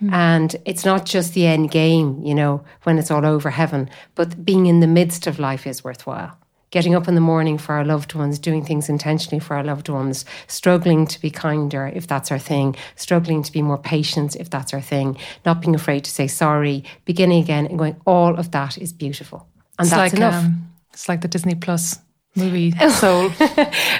Mm. 0.00 0.12
And 0.12 0.56
it's 0.66 0.84
not 0.84 1.06
just 1.06 1.32
the 1.32 1.46
end 1.46 1.70
game, 1.70 2.22
you 2.22 2.34
know, 2.34 2.62
when 2.82 2.98
it's 2.98 3.10
all 3.10 3.24
over 3.24 3.50
heaven, 3.50 3.88
but 4.16 4.44
being 4.44 4.66
in 4.66 4.80
the 4.80 4.86
midst 4.86 5.26
of 5.26 5.38
life 5.38 5.66
is 5.66 5.82
worthwhile 5.82 6.38
getting 6.70 6.94
up 6.94 7.08
in 7.08 7.14
the 7.14 7.20
morning 7.20 7.58
for 7.58 7.74
our 7.74 7.84
loved 7.84 8.14
ones, 8.14 8.38
doing 8.38 8.64
things 8.64 8.88
intentionally 8.88 9.38
for 9.38 9.56
our 9.56 9.64
loved 9.64 9.88
ones, 9.88 10.24
struggling 10.46 11.06
to 11.06 11.20
be 11.20 11.30
kinder 11.30 11.90
if 11.94 12.06
that's 12.06 12.30
our 12.30 12.38
thing, 12.38 12.76
struggling 12.96 13.42
to 13.42 13.52
be 13.52 13.62
more 13.62 13.78
patient 13.78 14.36
if 14.36 14.50
that's 14.50 14.74
our 14.74 14.80
thing, 14.80 15.16
not 15.44 15.60
being 15.60 15.74
afraid 15.74 16.04
to 16.04 16.10
say 16.10 16.26
sorry, 16.26 16.84
beginning 17.04 17.42
again 17.42 17.66
and 17.66 17.78
going, 17.78 17.96
all 18.06 18.38
of 18.38 18.50
that 18.52 18.78
is 18.78 18.92
beautiful. 18.92 19.46
And 19.78 19.86
it's 19.86 19.90
that's 19.90 20.12
like, 20.12 20.14
enough. 20.14 20.44
Um, 20.44 20.70
it's 20.92 21.08
like 21.08 21.20
the 21.20 21.28
Disney 21.28 21.54
Plus 21.54 21.98
movie 22.34 22.70
Soul. 22.90 23.30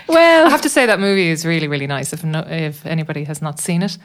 well, 0.09 0.47
I 0.47 0.51
have 0.51 0.63
to 0.63 0.69
say 0.69 0.87
that 0.87 1.01
movie 1.01 1.29
is 1.29 1.47
really, 1.47 1.69
really 1.69 1.87
nice. 1.87 2.13
If 2.13 2.25
no, 2.25 2.41
if 2.41 2.85
anybody 2.87 3.25
has 3.25 3.41
not 3.41 3.61
seen 3.61 3.83
it, 3.83 3.99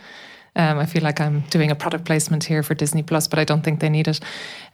um, 0.55 0.77
I 0.79 0.85
feel 0.85 1.03
like 1.03 1.19
I'm 1.19 1.41
doing 1.49 1.71
a 1.71 1.75
product 1.75 2.05
placement 2.05 2.43
here 2.43 2.63
for 2.63 2.75
Disney 2.75 3.03
Plus, 3.03 3.27
but 3.27 3.39
I 3.39 3.43
don't 3.43 3.63
think 3.63 3.79
they 3.79 3.89
need 3.89 4.07
it. 4.07 4.19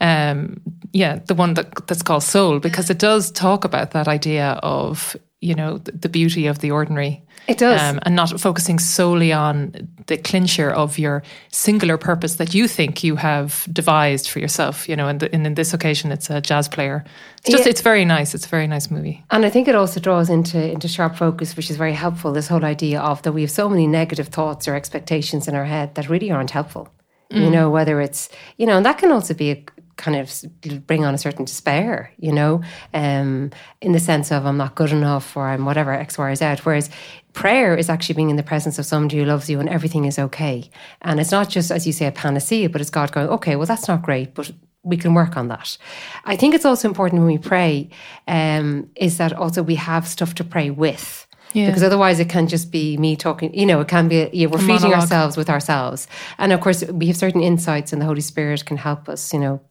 Um, 0.01 0.62
yeah, 0.91 1.19
the 1.25 1.36
one 1.36 1.53
that, 1.53 1.88
that's 1.88 2.03
called 2.03 2.24
Soul, 2.24 2.59
because 2.59 2.89
it 2.89 3.00
does 3.00 3.31
talk 3.31 3.63
about 3.63 3.91
that 3.91 4.07
idea 4.07 4.59
of 4.63 5.15
you 5.41 5.55
know 5.55 5.77
the 5.77 6.10
beauty 6.10 6.48
of 6.48 6.60
the 6.60 6.72
ordinary 6.72 7.24
it 7.50 7.58
does. 7.58 7.81
Um, 7.81 8.00
and 8.03 8.15
not 8.15 8.39
focusing 8.39 8.77
solely 8.77 9.34
on 9.34 9.74
the 10.05 10.17
clincher 10.17 10.69
of 10.69 11.00
your 11.00 11.24
singular 11.51 11.98
purpose 11.98 12.36
that 12.36 12.53
you 12.53 12.67
think 12.67 13.03
you 13.03 13.15
have 13.15 13.67
devised 13.72 14.29
for 14.29 14.39
yourself. 14.39 14.88
You 14.88 14.96
know, 14.96 15.08
and, 15.08 15.24
in, 15.24 15.46
in 15.46 15.55
this 15.55 15.74
occasion, 15.74 16.12
it's 16.12 16.29
a 16.29 16.41
jazz 16.41 16.67
player. 16.67 17.03
It's 17.39 17.50
just, 17.50 17.65
yeah. 17.65 17.72
it's 17.72 17.81
very 17.81 18.05
nice. 18.05 18.36
It's 18.36 18.46
a 18.46 18.50
very 18.50 18.67
nice 18.67 18.91
movie. 18.91 19.24
And 19.31 19.46
I 19.46 19.50
think 19.50 19.67
it 19.67 19.75
also 19.75 20.00
draws 20.00 20.29
into, 20.29 20.72
into 20.72 20.88
sharp 20.88 21.15
focus, 21.15 21.55
which 21.55 21.72
is 21.72 21.77
very 21.77 21.93
helpful. 21.93 22.31
This 22.34 22.48
whole 22.48 22.65
idea 22.65 23.01
of 23.01 23.22
that 23.24 23.31
we 23.31 23.41
have 23.41 23.51
so 23.51 23.67
many 23.67 23.88
negative 23.88 24.27
thoughts 24.27 24.67
or 24.67 24.75
expectations 24.75 25.48
in 25.48 25.55
our 25.55 25.65
head 25.65 25.96
that 25.96 26.08
really 26.08 26.29
aren't 26.29 26.51
helpful. 26.51 26.89
Mm. 27.31 27.46
You 27.46 27.50
know, 27.50 27.69
whether 27.72 28.00
it's, 28.01 28.29
you 28.58 28.65
know, 28.65 28.77
and 28.77 28.86
that 28.86 28.98
can 28.98 29.12
also 29.12 29.34
be 29.34 29.51
a, 29.51 29.63
kind 30.00 30.18
of 30.18 30.88
bring 30.88 31.06
on 31.06 31.13
a 31.13 31.18
certain 31.18 31.46
despair, 31.46 32.12
you 32.18 32.32
know, 32.32 32.63
um, 32.94 33.51
in 33.82 33.91
the 33.91 34.00
sense 34.00 34.32
of 34.32 34.46
I'm 34.46 34.58
not 34.58 34.74
good 34.75 34.91
enough 34.91 35.36
or 35.36 35.48
I'm 35.48 35.65
whatever 35.65 35.91
X, 35.91 36.18
Y, 36.18 36.32
or 36.32 36.36
Z. 36.36 36.46
Whereas 36.63 36.89
prayer 37.34 37.75
is 37.75 37.89
actually 37.89 38.15
being 38.15 38.29
in 38.29 38.38
the 38.38 38.44
presence 38.44 38.79
of 38.79 38.86
somebody 38.86 39.18
who 39.18 39.25
loves 39.25 39.50
you 39.50 39.60
and 39.60 39.70
everything 39.70 40.06
is 40.06 40.18
okay. 40.18 40.70
And 41.01 41.20
it's 41.20 41.32
not 41.32 41.50
just, 41.50 41.70
as 41.70 41.86
you 41.86 41.94
say, 41.94 42.08
a 42.08 42.12
panacea, 42.12 42.70
but 42.70 42.82
it's 42.82 42.89
God 42.89 43.12
going, 43.12 43.27
okay, 43.27 43.56
well, 43.58 43.68
that's 43.68 43.88
not 43.88 44.01
great, 44.01 44.34
but 44.34 44.50
we 44.84 44.96
can 44.96 45.13
work 45.13 45.36
on 45.36 45.50
that. 45.50 45.77
I 46.24 46.36
think 46.38 46.56
it's 46.56 46.65
also 46.65 46.88
important 46.88 47.22
when 47.22 47.32
we 47.32 47.38
pray 47.38 47.89
um, 48.27 48.89
is 48.96 49.18
that 49.18 49.34
also 49.34 49.62
we 49.62 49.75
have 49.75 50.08
stuff 50.08 50.34
to 50.36 50.44
pray 50.44 50.70
with. 50.70 51.27
Yeah. 51.53 51.68
Because 51.68 51.84
otherwise, 51.84 52.20
it 52.20 52.29
can 52.29 52.48
just 52.48 52.72
be 52.72 52.96
me 52.98 53.15
talking. 53.15 53.53
You 53.53 53.65
know, 53.65 53.82
it 53.82 53.88
can 53.88 54.08
be 54.08 54.29
yeah, 54.34 54.48
we're 54.48 54.60
feeding 54.60 54.94
ourselves 54.94 55.36
with 55.36 55.50
ourselves, 55.50 56.08
and 56.38 56.53
of 56.53 56.62
course, 56.62 56.84
we 56.86 57.08
have 57.08 57.18
certain 57.18 57.41
insights, 57.41 57.91
and 57.91 58.01
the 58.01 58.06
Holy 58.06 58.22
Spirit 58.22 58.65
can 58.65 58.77
help 58.77 59.10
us. 59.10 59.34
You 59.34 59.39
know, 59.39 59.62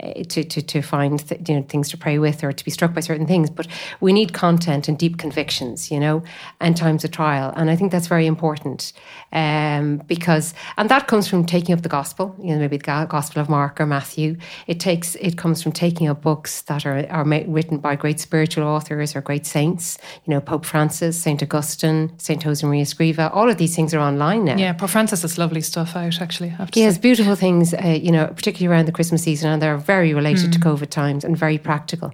to, 0.00 0.44
to, 0.44 0.62
to 0.62 0.82
find 0.82 1.26
th- 1.26 1.48
you 1.48 1.56
know, 1.56 1.62
things 1.62 1.88
to 1.90 1.96
pray 1.96 2.18
with 2.18 2.42
or 2.44 2.52
to 2.52 2.64
be 2.64 2.70
struck 2.70 2.94
by 2.94 3.00
certain 3.00 3.26
things. 3.26 3.50
But 3.50 3.66
we 4.00 4.12
need 4.12 4.32
content 4.32 4.88
and 4.88 4.98
deep 4.98 5.18
convictions, 5.18 5.90
you 5.90 6.00
know, 6.00 6.22
and 6.60 6.76
times 6.76 7.04
of 7.04 7.10
trial. 7.10 7.52
And 7.56 7.70
I 7.70 7.76
think 7.76 7.92
that's 7.92 8.06
very 8.06 8.26
important 8.26 8.92
um, 9.32 9.98
because, 10.06 10.54
and 10.76 10.88
that 10.88 11.06
comes 11.06 11.28
from 11.28 11.46
taking 11.46 11.74
up 11.74 11.82
the 11.82 11.88
gospel, 11.88 12.34
you 12.40 12.52
know, 12.52 12.58
maybe 12.58 12.76
the 12.76 13.06
Gospel 13.08 13.40
of 13.40 13.48
Mark 13.48 13.80
or 13.80 13.86
Matthew. 13.86 14.36
It 14.66 14.80
takes, 14.80 15.14
it 15.16 15.36
comes 15.36 15.62
from 15.62 15.72
taking 15.72 16.08
up 16.08 16.22
books 16.22 16.62
that 16.62 16.84
are, 16.86 17.06
are 17.08 17.24
written 17.24 17.78
by 17.78 17.96
great 17.96 18.20
spiritual 18.20 18.64
authors 18.64 19.14
or 19.16 19.20
great 19.20 19.46
saints, 19.46 19.98
you 20.24 20.32
know, 20.32 20.40
Pope 20.40 20.64
Francis, 20.64 21.20
St. 21.20 21.42
Augustine, 21.42 22.12
St. 22.18 22.42
Josemaria 22.42 22.82
Escriva, 22.82 23.34
all 23.34 23.48
of 23.48 23.56
these 23.58 23.74
things 23.74 23.94
are 23.94 24.00
online 24.00 24.44
now. 24.44 24.56
Yeah, 24.56 24.72
Pope 24.72 24.90
Francis 24.90 25.22
has 25.22 25.38
lovely 25.38 25.60
stuff 25.60 25.96
out, 25.96 26.20
actually. 26.20 26.54
He 26.72 26.82
has 26.82 26.98
beautiful 26.98 27.34
things, 27.34 27.74
uh, 27.74 27.98
you 28.00 28.10
know, 28.10 28.26
particularly 28.28 28.74
around 28.74 28.86
the 28.86 28.92
Christmas 28.92 29.22
season, 29.22 29.48
and 29.52 29.62
they're 29.62 29.76
very 29.76 30.14
related 30.14 30.50
mm. 30.50 30.52
to 30.52 30.58
COVID 30.58 30.90
times 30.90 31.24
and 31.24 31.36
very 31.36 31.58
practical. 31.58 32.08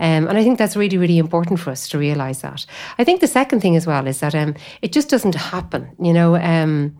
Um, 0.00 0.28
and 0.28 0.38
I 0.38 0.42
think 0.42 0.58
that's 0.58 0.76
really, 0.76 0.96
really 0.96 1.18
important 1.18 1.60
for 1.60 1.70
us 1.70 1.88
to 1.88 1.98
realise 1.98 2.40
that. 2.40 2.64
I 2.98 3.04
think 3.04 3.20
the 3.20 3.26
second 3.26 3.60
thing 3.60 3.76
as 3.76 3.86
well 3.86 4.06
is 4.06 4.20
that 4.20 4.34
um, 4.34 4.54
it 4.82 4.92
just 4.92 5.08
doesn't 5.08 5.34
happen, 5.34 5.90
you 6.00 6.12
know. 6.12 6.36
Um, 6.36 6.96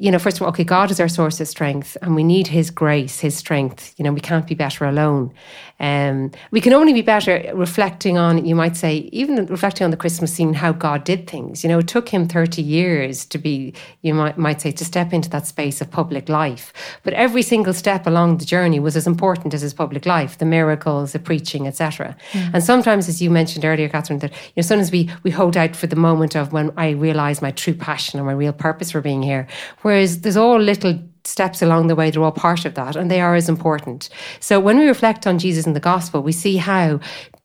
you 0.00 0.10
know, 0.10 0.18
first 0.18 0.38
of 0.38 0.42
all, 0.42 0.48
okay, 0.48 0.64
God 0.64 0.90
is 0.90 0.98
our 0.98 1.08
source 1.08 1.40
of 1.40 1.48
strength 1.48 1.96
and 2.00 2.14
we 2.14 2.24
need 2.24 2.46
His 2.46 2.70
grace, 2.70 3.20
His 3.20 3.36
strength. 3.36 3.94
You 3.98 4.04
know, 4.04 4.12
we 4.12 4.20
can't 4.20 4.46
be 4.46 4.54
better 4.54 4.86
alone. 4.86 5.32
Um, 5.78 6.30
we 6.50 6.60
can 6.60 6.72
only 6.72 6.92
be 6.92 7.02
better 7.02 7.52
reflecting 7.54 8.16
on, 8.16 8.44
you 8.44 8.54
might 8.54 8.76
say, 8.76 9.08
even 9.12 9.44
reflecting 9.46 9.84
on 9.84 9.90
the 9.90 9.96
Christmas 9.96 10.32
scene, 10.32 10.54
how 10.54 10.72
God 10.72 11.04
did 11.04 11.26
things. 11.26 11.62
You 11.62 11.68
know, 11.68 11.78
it 11.78 11.88
took 11.88 12.08
Him 12.08 12.28
30 12.28 12.62
years 12.62 13.26
to 13.26 13.38
be, 13.38 13.74
you 14.00 14.14
might, 14.14 14.38
might 14.38 14.62
say, 14.62 14.72
to 14.72 14.84
step 14.84 15.12
into 15.12 15.28
that 15.30 15.46
space 15.46 15.82
of 15.82 15.90
public 15.90 16.28
life. 16.28 16.72
But 17.02 17.12
every 17.12 17.42
single 17.42 17.74
step 17.74 18.06
along 18.06 18.38
the 18.38 18.44
journey 18.46 18.80
was 18.80 18.96
as 18.96 19.06
important 19.06 19.52
as 19.52 19.60
His 19.60 19.74
public 19.74 20.06
life, 20.06 20.38
the 20.38 20.46
miracles, 20.46 21.12
the 21.12 21.18
preaching, 21.18 21.66
etc. 21.66 22.16
Mm. 22.32 22.54
And 22.54 22.64
sometimes, 22.64 23.06
as 23.06 23.20
you 23.20 23.30
mentioned 23.30 23.66
earlier, 23.66 23.88
Catherine, 23.88 24.20
that, 24.20 24.32
you 24.32 24.52
know, 24.56 24.62
sometimes 24.62 24.90
we, 24.90 25.10
we 25.24 25.30
hold 25.30 25.58
out 25.58 25.76
for 25.76 25.86
the 25.86 25.96
moment 25.96 26.36
of 26.36 26.52
when 26.52 26.72
I 26.78 26.90
realize 26.90 27.42
my 27.42 27.50
true 27.50 27.74
passion 27.74 28.18
or 28.18 28.24
my 28.24 28.32
real 28.32 28.52
purpose 28.54 28.92
for 28.92 29.02
being 29.02 29.22
here 29.22 29.46
Whereas 29.90 30.20
there's 30.20 30.36
all 30.36 30.60
little 30.60 31.02
steps 31.24 31.62
along 31.62 31.88
the 31.88 31.96
way, 31.96 32.12
they're 32.12 32.22
all 32.22 32.30
part 32.30 32.64
of 32.64 32.74
that, 32.74 32.94
and 32.94 33.10
they 33.10 33.20
are 33.20 33.34
as 33.34 33.48
important. 33.48 34.08
So 34.38 34.60
when 34.60 34.78
we 34.78 34.86
reflect 34.86 35.26
on 35.26 35.36
Jesus 35.40 35.66
in 35.66 35.72
the 35.72 35.80
gospel, 35.80 36.22
we 36.22 36.30
see 36.30 36.58
how 36.58 37.00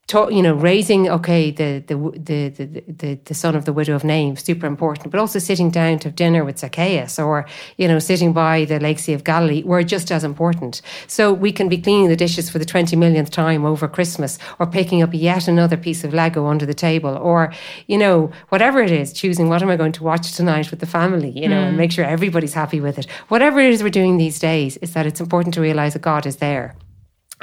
talk, 0.07 0.31
you 0.31 0.41
know, 0.41 0.53
raising 0.53 1.09
okay 1.09 1.50
the 1.50 1.83
the, 1.88 1.95
the 1.95 2.50
the 2.50 2.83
the 2.88 3.19
the 3.25 3.33
son 3.33 3.55
of 3.55 3.65
the 3.65 3.74
widow 3.74 3.95
of 3.95 4.03
Nain, 4.03 4.35
super 4.35 4.67
important, 4.67 5.12
but 5.12 5.19
also 5.19 5.39
sitting 5.39 5.71
down 5.71 6.00
to 6.00 6.09
have 6.09 6.15
dinner 6.15 6.45
with 6.45 6.59
Zacchaeus 6.59 7.17
or 7.17 7.45
you 7.77 7.88
know 7.88 7.97
sitting 7.97 8.31
by 8.31 8.65
the 8.65 8.79
Lake 8.79 9.00
Sea 9.00 9.13
of 9.13 9.24
Galilee 9.24 9.63
were 9.63 9.83
just 9.83 10.12
as 10.12 10.24
important. 10.24 10.81
So 11.07 11.33
we 11.33 11.51
can 11.51 11.69
be 11.69 11.79
cleaning 11.79 12.09
the 12.09 12.15
dishes 12.15 12.50
for 12.50 12.59
the 12.59 12.65
twenty 12.65 12.95
millionth 12.95 13.31
time 13.31 13.65
over 13.65 13.88
Christmas, 13.88 14.38
or 14.59 14.67
picking 14.67 15.01
up 15.01 15.13
yet 15.13 15.47
another 15.47 15.77
piece 15.77 16.03
of 16.03 16.13
Lego 16.13 16.45
under 16.45 16.65
the 16.65 16.75
table, 16.75 17.17
or 17.17 17.51
you 17.88 17.97
know 17.97 18.31
whatever 18.50 18.81
it 18.81 18.91
is, 18.91 19.12
choosing 19.12 19.50
what 19.50 19.63
am 19.63 19.69
I 19.69 19.75
going 19.75 19.93
to 19.93 20.03
watch 20.03 20.33
tonight 20.33 20.69
with 20.69 20.81
the 20.81 20.85
family, 20.85 21.31
you 21.31 21.50
know, 21.50 21.62
mm. 21.62 21.69
and 21.69 21.77
make 21.77 21.91
sure 21.91 22.05
everybody's 22.05 22.53
happy 22.53 22.79
with 22.79 23.00
it. 23.00 23.09
Whatever 23.29 23.59
it 23.59 23.71
is 23.71 23.81
we're 23.81 23.89
doing 23.89 24.17
these 24.17 24.38
days, 24.38 24.77
is 24.77 24.93
that 24.93 25.07
it's 25.07 25.19
important 25.19 25.55
to 25.55 25.62
realize 25.62 25.93
that 25.93 26.03
God 26.03 26.27
is 26.27 26.38
there 26.38 26.75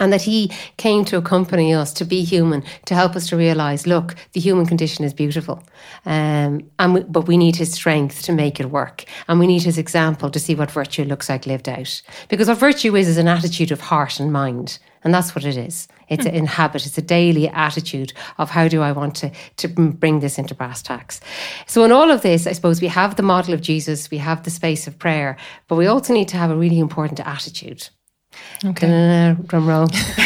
and 0.02 0.12
that 0.12 0.22
he 0.22 0.50
came 0.78 1.04
to 1.04 1.16
accompany 1.16 1.72
us 1.72 1.92
to 1.92 2.04
be 2.04 2.24
human 2.24 2.64
to 2.86 2.94
help 2.94 3.14
us 3.14 3.28
to 3.28 3.36
realize 3.36 3.86
look 3.86 4.16
the 4.32 4.40
human 4.40 4.66
condition 4.66 5.04
is 5.04 5.14
beautiful. 5.14 5.62
Um, 6.04 6.68
and 6.80 6.94
we, 6.94 7.00
but 7.04 7.28
we 7.28 7.36
need 7.36 7.54
his 7.54 7.72
strength 7.72 8.22
to 8.22 8.32
make 8.32 8.58
it 8.58 8.70
work. 8.70 9.04
And 9.28 9.38
we 9.38 9.46
need 9.46 9.62
his 9.62 9.78
example 9.78 10.28
to 10.30 10.40
see 10.40 10.56
what 10.56 10.72
virtue 10.72 11.04
looks 11.04 11.28
like 11.28 11.46
lived 11.46 11.68
out. 11.68 12.02
Because 12.28 12.48
what 12.48 12.58
virtue 12.58 12.96
is 12.96 13.06
is 13.06 13.16
an 13.16 13.28
attitude 13.28 13.70
of 13.70 13.80
heart 13.80 14.18
and 14.18 14.32
mind. 14.32 14.80
And 15.04 15.14
that's 15.14 15.36
what 15.36 15.44
it 15.44 15.56
is. 15.56 15.86
It's 16.08 16.26
mm. 16.26 16.36
an 16.36 16.46
habit. 16.46 16.84
It's 16.84 16.98
a 16.98 17.02
daily 17.02 17.48
attitude 17.48 18.12
of 18.38 18.50
how 18.50 18.66
do 18.66 18.82
i 18.82 18.90
want 18.90 19.14
to 19.16 19.30
to 19.58 19.68
bring 19.68 20.18
this 20.18 20.36
into 20.36 20.54
brass 20.54 20.82
tacks. 20.82 21.20
So 21.66 21.84
in 21.84 21.92
all 21.92 22.10
of 22.10 22.22
this 22.22 22.48
i 22.48 22.52
suppose 22.52 22.82
we 22.82 22.88
have 22.88 23.14
the 23.14 23.22
model 23.22 23.54
of 23.54 23.60
jesus. 23.60 24.10
We 24.10 24.18
have 24.18 24.42
the 24.42 24.50
space 24.50 24.88
of 24.88 24.98
prayer. 24.98 25.36
But 25.68 25.76
we 25.76 25.86
also 25.86 26.12
need 26.12 26.28
to 26.28 26.36
have 26.36 26.50
a 26.50 26.56
really 26.56 26.80
important 26.80 27.20
attitude 27.20 27.88
Okay. 28.64 29.36
Drum 29.46 29.68
roll. 29.68 29.88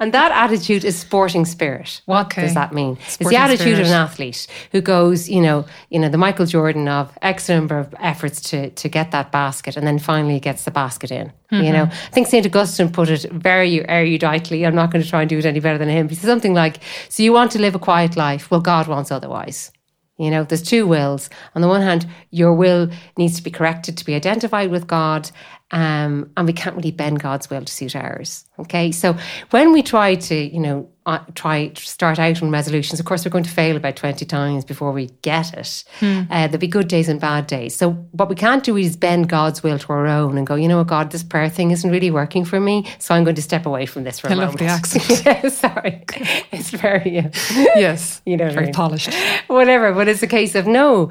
and 0.00 0.12
that 0.12 0.32
attitude 0.32 0.84
is 0.84 0.98
sporting 0.98 1.44
spirit. 1.44 2.02
What 2.06 2.26
okay. 2.26 2.42
does 2.42 2.54
that 2.54 2.72
mean? 2.72 2.96
Sporting 3.06 3.20
it's 3.20 3.30
the 3.30 3.36
attitude 3.36 3.60
spirit. 3.60 3.80
of 3.80 3.86
an 3.86 3.92
athlete 3.92 4.46
who 4.72 4.80
goes, 4.80 5.28
you 5.28 5.40
know, 5.40 5.66
you 5.90 5.98
know, 5.98 6.08
the 6.08 6.18
Michael 6.18 6.46
Jordan 6.46 6.88
of 6.88 7.16
X 7.22 7.48
number 7.48 7.78
of 7.78 7.94
efforts 8.00 8.40
to 8.50 8.70
to 8.70 8.88
get 8.88 9.10
that 9.12 9.30
basket 9.30 9.76
and 9.76 9.86
then 9.86 9.98
finally 9.98 10.40
gets 10.40 10.64
the 10.64 10.70
basket 10.70 11.10
in. 11.10 11.32
Mm-hmm. 11.52 11.64
You 11.64 11.72
know, 11.72 11.84
I 11.84 12.10
think 12.10 12.26
St. 12.26 12.44
Augustine 12.44 12.90
put 12.90 13.08
it 13.08 13.30
very 13.30 13.78
eruditely. 13.80 14.66
I'm 14.66 14.74
not 14.74 14.90
going 14.90 15.02
to 15.02 15.08
try 15.08 15.20
and 15.22 15.28
do 15.28 15.38
it 15.38 15.44
any 15.44 15.60
better 15.60 15.78
than 15.78 15.88
him. 15.88 16.08
He 16.08 16.16
said 16.16 16.26
something 16.26 16.54
like, 16.54 16.80
So 17.08 17.22
you 17.22 17.32
want 17.32 17.52
to 17.52 17.60
live 17.60 17.74
a 17.74 17.78
quiet 17.78 18.16
life? 18.16 18.50
Well, 18.50 18.60
God 18.60 18.88
wants 18.88 19.12
otherwise. 19.12 19.70
You 20.18 20.30
know, 20.30 20.44
there's 20.44 20.62
two 20.62 20.86
wills. 20.86 21.28
On 21.54 21.60
the 21.60 21.68
one 21.68 21.82
hand, 21.82 22.06
your 22.30 22.54
will 22.54 22.88
needs 23.18 23.36
to 23.36 23.42
be 23.42 23.50
corrected 23.50 23.98
to 23.98 24.04
be 24.04 24.14
identified 24.14 24.70
with 24.70 24.86
God, 24.86 25.30
um, 25.70 26.30
and 26.36 26.46
we 26.46 26.52
can't 26.52 26.76
really 26.76 26.90
bend 26.90 27.20
God's 27.20 27.50
will 27.50 27.64
to 27.64 27.72
suit 27.72 27.94
ours. 27.94 28.45
Okay, 28.58 28.90
so 28.90 29.16
when 29.50 29.72
we 29.72 29.82
try 29.82 30.14
to, 30.14 30.34
you 30.34 30.60
know, 30.60 30.88
uh, 31.04 31.18
try 31.34 31.68
to 31.68 31.82
start 31.82 32.18
out 32.18 32.42
on 32.42 32.50
resolutions, 32.50 32.98
of 32.98 33.04
course, 33.04 33.24
we're 33.24 33.30
going 33.30 33.44
to 33.44 33.50
fail 33.50 33.76
about 33.76 33.96
20 33.96 34.24
times 34.24 34.64
before 34.64 34.92
we 34.92 35.06
get 35.20 35.52
it. 35.52 35.84
Hmm. 36.00 36.22
Uh, 36.30 36.46
there'll 36.46 36.58
be 36.58 36.66
good 36.66 36.88
days 36.88 37.08
and 37.08 37.20
bad 37.20 37.46
days. 37.46 37.76
So, 37.76 37.92
what 38.12 38.28
we 38.30 38.34
can't 38.34 38.64
do 38.64 38.76
is 38.76 38.96
bend 38.96 39.28
God's 39.28 39.62
will 39.62 39.78
to 39.78 39.92
our 39.92 40.06
own 40.06 40.38
and 40.38 40.46
go, 40.46 40.54
you 40.54 40.68
know 40.68 40.78
what, 40.78 40.86
God, 40.86 41.10
this 41.10 41.22
prayer 41.22 41.50
thing 41.50 41.70
isn't 41.70 41.90
really 41.90 42.10
working 42.10 42.44
for 42.44 42.58
me. 42.58 42.90
So, 42.98 43.14
I'm 43.14 43.24
going 43.24 43.36
to 43.36 43.42
step 43.42 43.66
away 43.66 43.84
from 43.84 44.04
this 44.04 44.18
for 44.18 44.28
I 44.28 44.32
a 44.32 44.36
love 44.36 44.58
moment. 44.58 44.58
the 44.58 44.66
accent. 44.66 45.22
yeah, 45.26 45.48
sorry. 45.48 46.04
It's 46.50 46.70
very, 46.70 47.18
uh, 47.18 47.30
yes, 47.76 48.22
you 48.26 48.38
know, 48.38 48.48
very 48.50 48.56
I 48.56 48.66
mean? 48.66 48.72
polished. 48.72 49.14
Whatever. 49.48 49.92
But 49.92 50.08
it's 50.08 50.22
a 50.22 50.26
case 50.26 50.54
of, 50.54 50.66
no, 50.66 51.10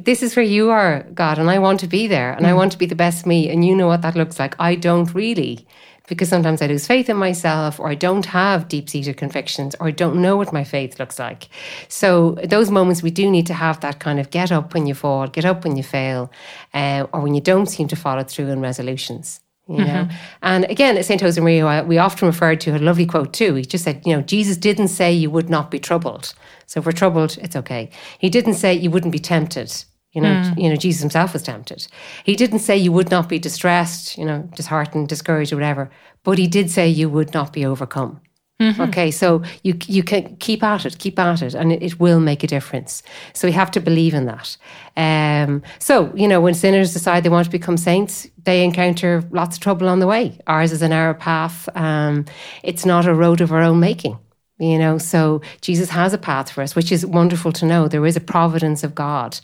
this 0.00 0.22
is 0.22 0.34
where 0.34 0.44
you 0.44 0.70
are, 0.70 1.04
God, 1.14 1.38
and 1.38 1.48
I 1.48 1.60
want 1.60 1.80
to 1.80 1.86
be 1.86 2.08
there 2.08 2.32
and 2.32 2.46
mm. 2.46 2.48
I 2.48 2.54
want 2.54 2.72
to 2.72 2.78
be 2.78 2.86
the 2.86 2.96
best 2.96 3.26
me. 3.26 3.48
And 3.48 3.64
you 3.64 3.74
know 3.74 3.86
what 3.86 4.02
that 4.02 4.16
looks 4.16 4.38
like. 4.38 4.54
I 4.58 4.74
don't 4.74 5.14
really 5.14 5.66
because 6.10 6.28
sometimes 6.28 6.60
I 6.60 6.66
lose 6.66 6.86
faith 6.86 7.08
in 7.08 7.16
myself 7.16 7.80
or 7.80 7.88
I 7.88 7.94
don't 7.94 8.26
have 8.26 8.68
deep 8.68 8.90
seated 8.90 9.16
convictions 9.16 9.74
or 9.80 9.86
I 9.86 9.92
don't 9.92 10.20
know 10.20 10.36
what 10.36 10.52
my 10.52 10.64
faith 10.64 10.98
looks 10.98 11.18
like. 11.18 11.48
So, 11.88 12.32
those 12.44 12.70
moments 12.70 13.02
we 13.02 13.10
do 13.10 13.30
need 13.30 13.46
to 13.46 13.54
have 13.54 13.80
that 13.80 14.00
kind 14.00 14.20
of 14.20 14.28
get 14.30 14.52
up 14.52 14.74
when 14.74 14.86
you 14.86 14.94
fall, 14.94 15.26
get 15.28 15.46
up 15.46 15.64
when 15.64 15.76
you 15.76 15.82
fail, 15.82 16.30
uh, 16.74 17.06
or 17.14 17.20
when 17.22 17.34
you 17.34 17.40
don't 17.40 17.66
seem 17.66 17.88
to 17.88 17.96
follow 17.96 18.24
through 18.24 18.48
in 18.48 18.60
resolutions. 18.60 19.40
You 19.68 19.84
know, 19.84 19.84
mm-hmm. 19.84 20.16
and 20.42 20.64
again, 20.64 20.96
at 20.96 21.04
St. 21.04 21.22
Josemaria, 21.22 21.86
we 21.86 21.96
often 21.96 22.26
referred 22.26 22.60
to 22.62 22.76
a 22.76 22.78
lovely 22.80 23.06
quote 23.06 23.32
too. 23.32 23.54
He 23.54 23.64
just 23.64 23.84
said, 23.84 24.02
you 24.04 24.16
know, 24.16 24.20
Jesus 24.20 24.56
didn't 24.56 24.88
say 24.88 25.12
you 25.12 25.30
would 25.30 25.48
not 25.48 25.70
be 25.70 25.78
troubled. 25.78 26.34
So 26.66 26.80
if 26.80 26.86
we're 26.86 26.92
troubled, 26.92 27.38
it's 27.40 27.54
okay. 27.54 27.88
He 28.18 28.28
didn't 28.30 28.54
say 28.54 28.74
you 28.74 28.90
wouldn't 28.90 29.12
be 29.12 29.20
tempted. 29.20 29.72
You 30.12 30.20
know, 30.20 30.28
mm. 30.28 30.60
you 30.60 30.68
know, 30.68 30.76
Jesus 30.76 31.00
himself 31.00 31.32
was 31.32 31.42
tempted. 31.42 31.86
He 32.24 32.34
didn't 32.34 32.58
say 32.60 32.76
you 32.76 32.90
would 32.90 33.10
not 33.10 33.28
be 33.28 33.38
distressed, 33.38 34.18
you 34.18 34.24
know, 34.24 34.48
disheartened, 34.56 35.08
discouraged, 35.08 35.52
or 35.52 35.56
whatever, 35.56 35.90
but 36.24 36.36
he 36.36 36.48
did 36.48 36.70
say 36.70 36.88
you 36.88 37.08
would 37.08 37.32
not 37.32 37.52
be 37.52 37.64
overcome. 37.64 38.20
Mm-hmm. 38.60 38.82
Okay, 38.82 39.10
so 39.10 39.42
you 39.62 39.74
you 39.86 40.02
can 40.02 40.36
keep 40.36 40.62
at 40.62 40.84
it, 40.84 40.98
keep 40.98 41.18
at 41.18 41.40
it, 41.40 41.54
and 41.54 41.72
it, 41.72 41.82
it, 41.82 41.98
will 41.98 42.20
make 42.20 42.42
a 42.42 42.46
difference. 42.46 43.02
So 43.32 43.48
we 43.48 43.52
have 43.52 43.70
to 43.70 43.80
believe 43.80 44.12
in 44.12 44.26
that. 44.26 44.56
Um, 44.96 45.62
so 45.78 46.12
you 46.14 46.28
know, 46.28 46.42
when 46.42 46.52
sinners 46.52 46.92
decide 46.92 47.22
they 47.22 47.30
want 47.30 47.46
to 47.46 47.50
become 47.50 47.78
saints, 47.78 48.28
they 48.44 48.62
encounter 48.62 49.24
lots 49.30 49.56
of 49.56 49.62
trouble 49.62 49.88
on 49.88 50.00
the 50.00 50.06
way. 50.06 50.38
Ours 50.46 50.72
is 50.72 50.82
a 50.82 50.88
narrow 50.88 51.14
path. 51.14 51.70
Um, 51.74 52.26
it's 52.62 52.84
not 52.84 53.06
a 53.06 53.14
road 53.14 53.40
of 53.40 53.50
our 53.50 53.62
own 53.62 53.80
making 53.80 54.18
you 54.60 54.78
know 54.78 54.98
so 54.98 55.40
jesus 55.60 55.90
has 55.90 56.12
a 56.12 56.18
path 56.18 56.50
for 56.50 56.62
us 56.62 56.76
which 56.76 56.92
is 56.92 57.04
wonderful 57.04 57.52
to 57.52 57.66
know. 57.66 57.88
There 57.88 58.06
is 58.06 58.16
a 58.16 58.20
providence 58.20 58.84
of 58.84 58.94
god. 58.94 59.38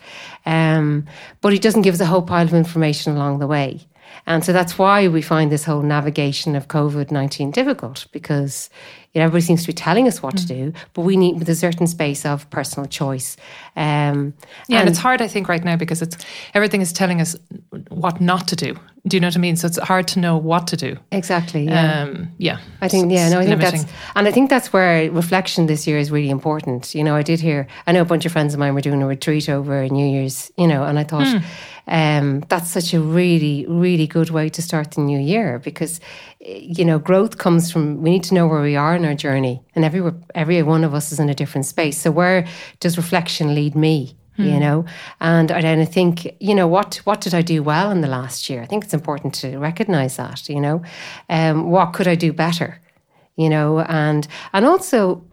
Um, 0.44 1.06
but 1.40 1.52
he 1.52 1.58
doesn't 1.58 1.82
give 1.82 1.94
us 1.94 2.00
a 2.00 2.06
whole 2.06 2.23
pile 2.23 2.44
of 2.44 2.54
information 2.54 3.16
along 3.16 3.38
the 3.38 3.46
way 3.46 3.80
and 4.26 4.44
so 4.44 4.52
that's 4.52 4.78
why 4.78 5.08
we 5.08 5.22
find 5.22 5.50
this 5.50 5.64
whole 5.64 5.82
navigation 5.82 6.54
of 6.56 6.68
covid-19 6.68 7.52
difficult 7.52 8.06
because 8.12 8.70
you 9.16 9.20
know, 9.20 9.25
everybody 9.28 9.44
seems 9.46 9.62
to 9.62 9.68
be 9.68 9.72
telling 9.72 10.06
us 10.06 10.22
what 10.22 10.34
mm. 10.34 10.40
to 10.40 10.46
do, 10.46 10.72
but 10.92 11.00
we 11.00 11.16
need 11.16 11.38
with 11.38 11.48
a 11.48 11.54
certain 11.54 11.86
space 11.86 12.26
of 12.26 12.50
personal 12.50 12.86
choice. 12.86 13.38
Um, 13.75 14.34
yeah, 14.68 14.80
and, 14.80 14.80
and, 14.80 14.88
it's 14.90 14.98
hard, 14.98 15.22
I 15.22 15.26
think, 15.26 15.48
right 15.48 15.64
now 15.64 15.75
because 15.75 16.02
it's 16.02 16.18
everything 16.52 16.82
is 16.82 16.92
telling 16.92 17.22
us 17.22 17.34
what 17.88 18.20
not 18.20 18.46
to 18.48 18.56
do. 18.56 18.78
Do 19.08 19.16
you 19.16 19.22
know 19.22 19.28
what 19.28 19.36
I 19.36 19.40
mean? 19.40 19.56
So 19.56 19.68
it's 19.68 19.78
hard 19.78 20.06
to 20.08 20.18
know 20.18 20.36
what 20.36 20.66
to 20.66 20.76
do. 20.76 20.98
Exactly. 21.12 21.64
Yeah. 21.64 22.02
Um, 22.02 22.28
yeah. 22.36 22.58
I 22.82 22.88
think. 22.88 23.10
Yeah. 23.10 23.30
No. 23.30 23.38
I 23.38 23.46
think 23.46 23.58
limiting. 23.58 23.80
that's, 23.80 23.92
and 24.16 24.28
I 24.28 24.32
think 24.32 24.50
that's 24.50 24.70
where 24.75 25.10
reflection 25.10 25.64
this 25.64 25.86
year 25.86 25.96
is 25.96 26.10
really 26.10 26.28
important. 26.28 26.94
You 26.94 27.02
know, 27.02 27.16
I 27.16 27.22
did 27.22 27.40
hear. 27.40 27.68
I 27.86 27.92
know 27.92 28.02
a 28.02 28.04
bunch 28.04 28.26
of 28.26 28.32
friends 28.32 28.52
of 28.52 28.60
mine 28.60 28.75
were 28.75 28.82
doing 28.82 29.02
a 29.02 29.06
retreat 29.06 29.48
over 29.48 29.88
New 29.88 30.06
Year's. 30.06 30.52
You 30.58 30.66
know, 30.66 30.84
and 30.84 30.98
I 30.98 31.04
thought. 31.04 31.26
Mm. 31.26 31.42
Um, 31.88 32.40
that's 32.49 32.71
such 32.71 32.95
a 32.95 33.00
really, 33.00 33.64
really 33.69 34.07
good 34.07 34.31
way 34.31 34.49
to 34.49 34.62
start 34.62 34.93
the 34.93 35.00
new 35.00 35.19
year 35.19 35.61
because, 35.61 36.00
you 36.40 36.85
know, 36.85 36.99
growth 36.99 37.38
comes 37.38 37.71
from 37.71 38.02
we 38.02 38.11
need 38.11 38.25
to 38.25 38.35
know 38.35 38.47
where 38.47 38.62
we 38.62 38.76
are 38.76 38.97
in 38.97 39.05
our 39.05 39.14
journey, 39.14 39.62
and 39.75 39.85
every 39.85 40.12
every 40.35 40.62
one 40.62 40.85
of 40.85 40.95
us 40.95 41.12
is 41.12 41.21
in 41.21 41.28
a 41.28 41.35
different 41.35 41.66
space. 41.66 42.00
So 42.00 42.11
where 42.11 42.47
does 42.81 42.97
reflection 42.97 43.55
lead 43.55 43.75
me? 43.75 44.16
You 44.37 44.52
hmm. 44.52 44.59
know, 44.59 44.85
and 45.21 45.50
I 45.50 45.62
then 45.62 45.87
think 45.87 46.37
you 46.40 46.55
know 46.55 46.69
what 46.69 46.97
what 47.05 47.23
did 47.23 47.35
I 47.35 47.40
do 47.40 47.62
well 47.62 47.90
in 47.90 48.02
the 48.02 48.09
last 48.09 48.50
year? 48.50 48.62
I 48.62 48.66
think 48.66 48.85
it's 48.85 48.93
important 48.93 49.33
to 49.37 49.57
recognize 49.57 50.16
that. 50.16 50.49
You 50.49 50.61
know, 50.61 50.83
um, 51.31 51.71
what 51.71 51.93
could 51.93 52.07
I 52.07 52.16
do 52.16 52.33
better? 52.33 52.81
You 53.37 53.49
know, 53.49 53.81
and 53.81 54.26
and 54.52 54.66
also 54.66 55.25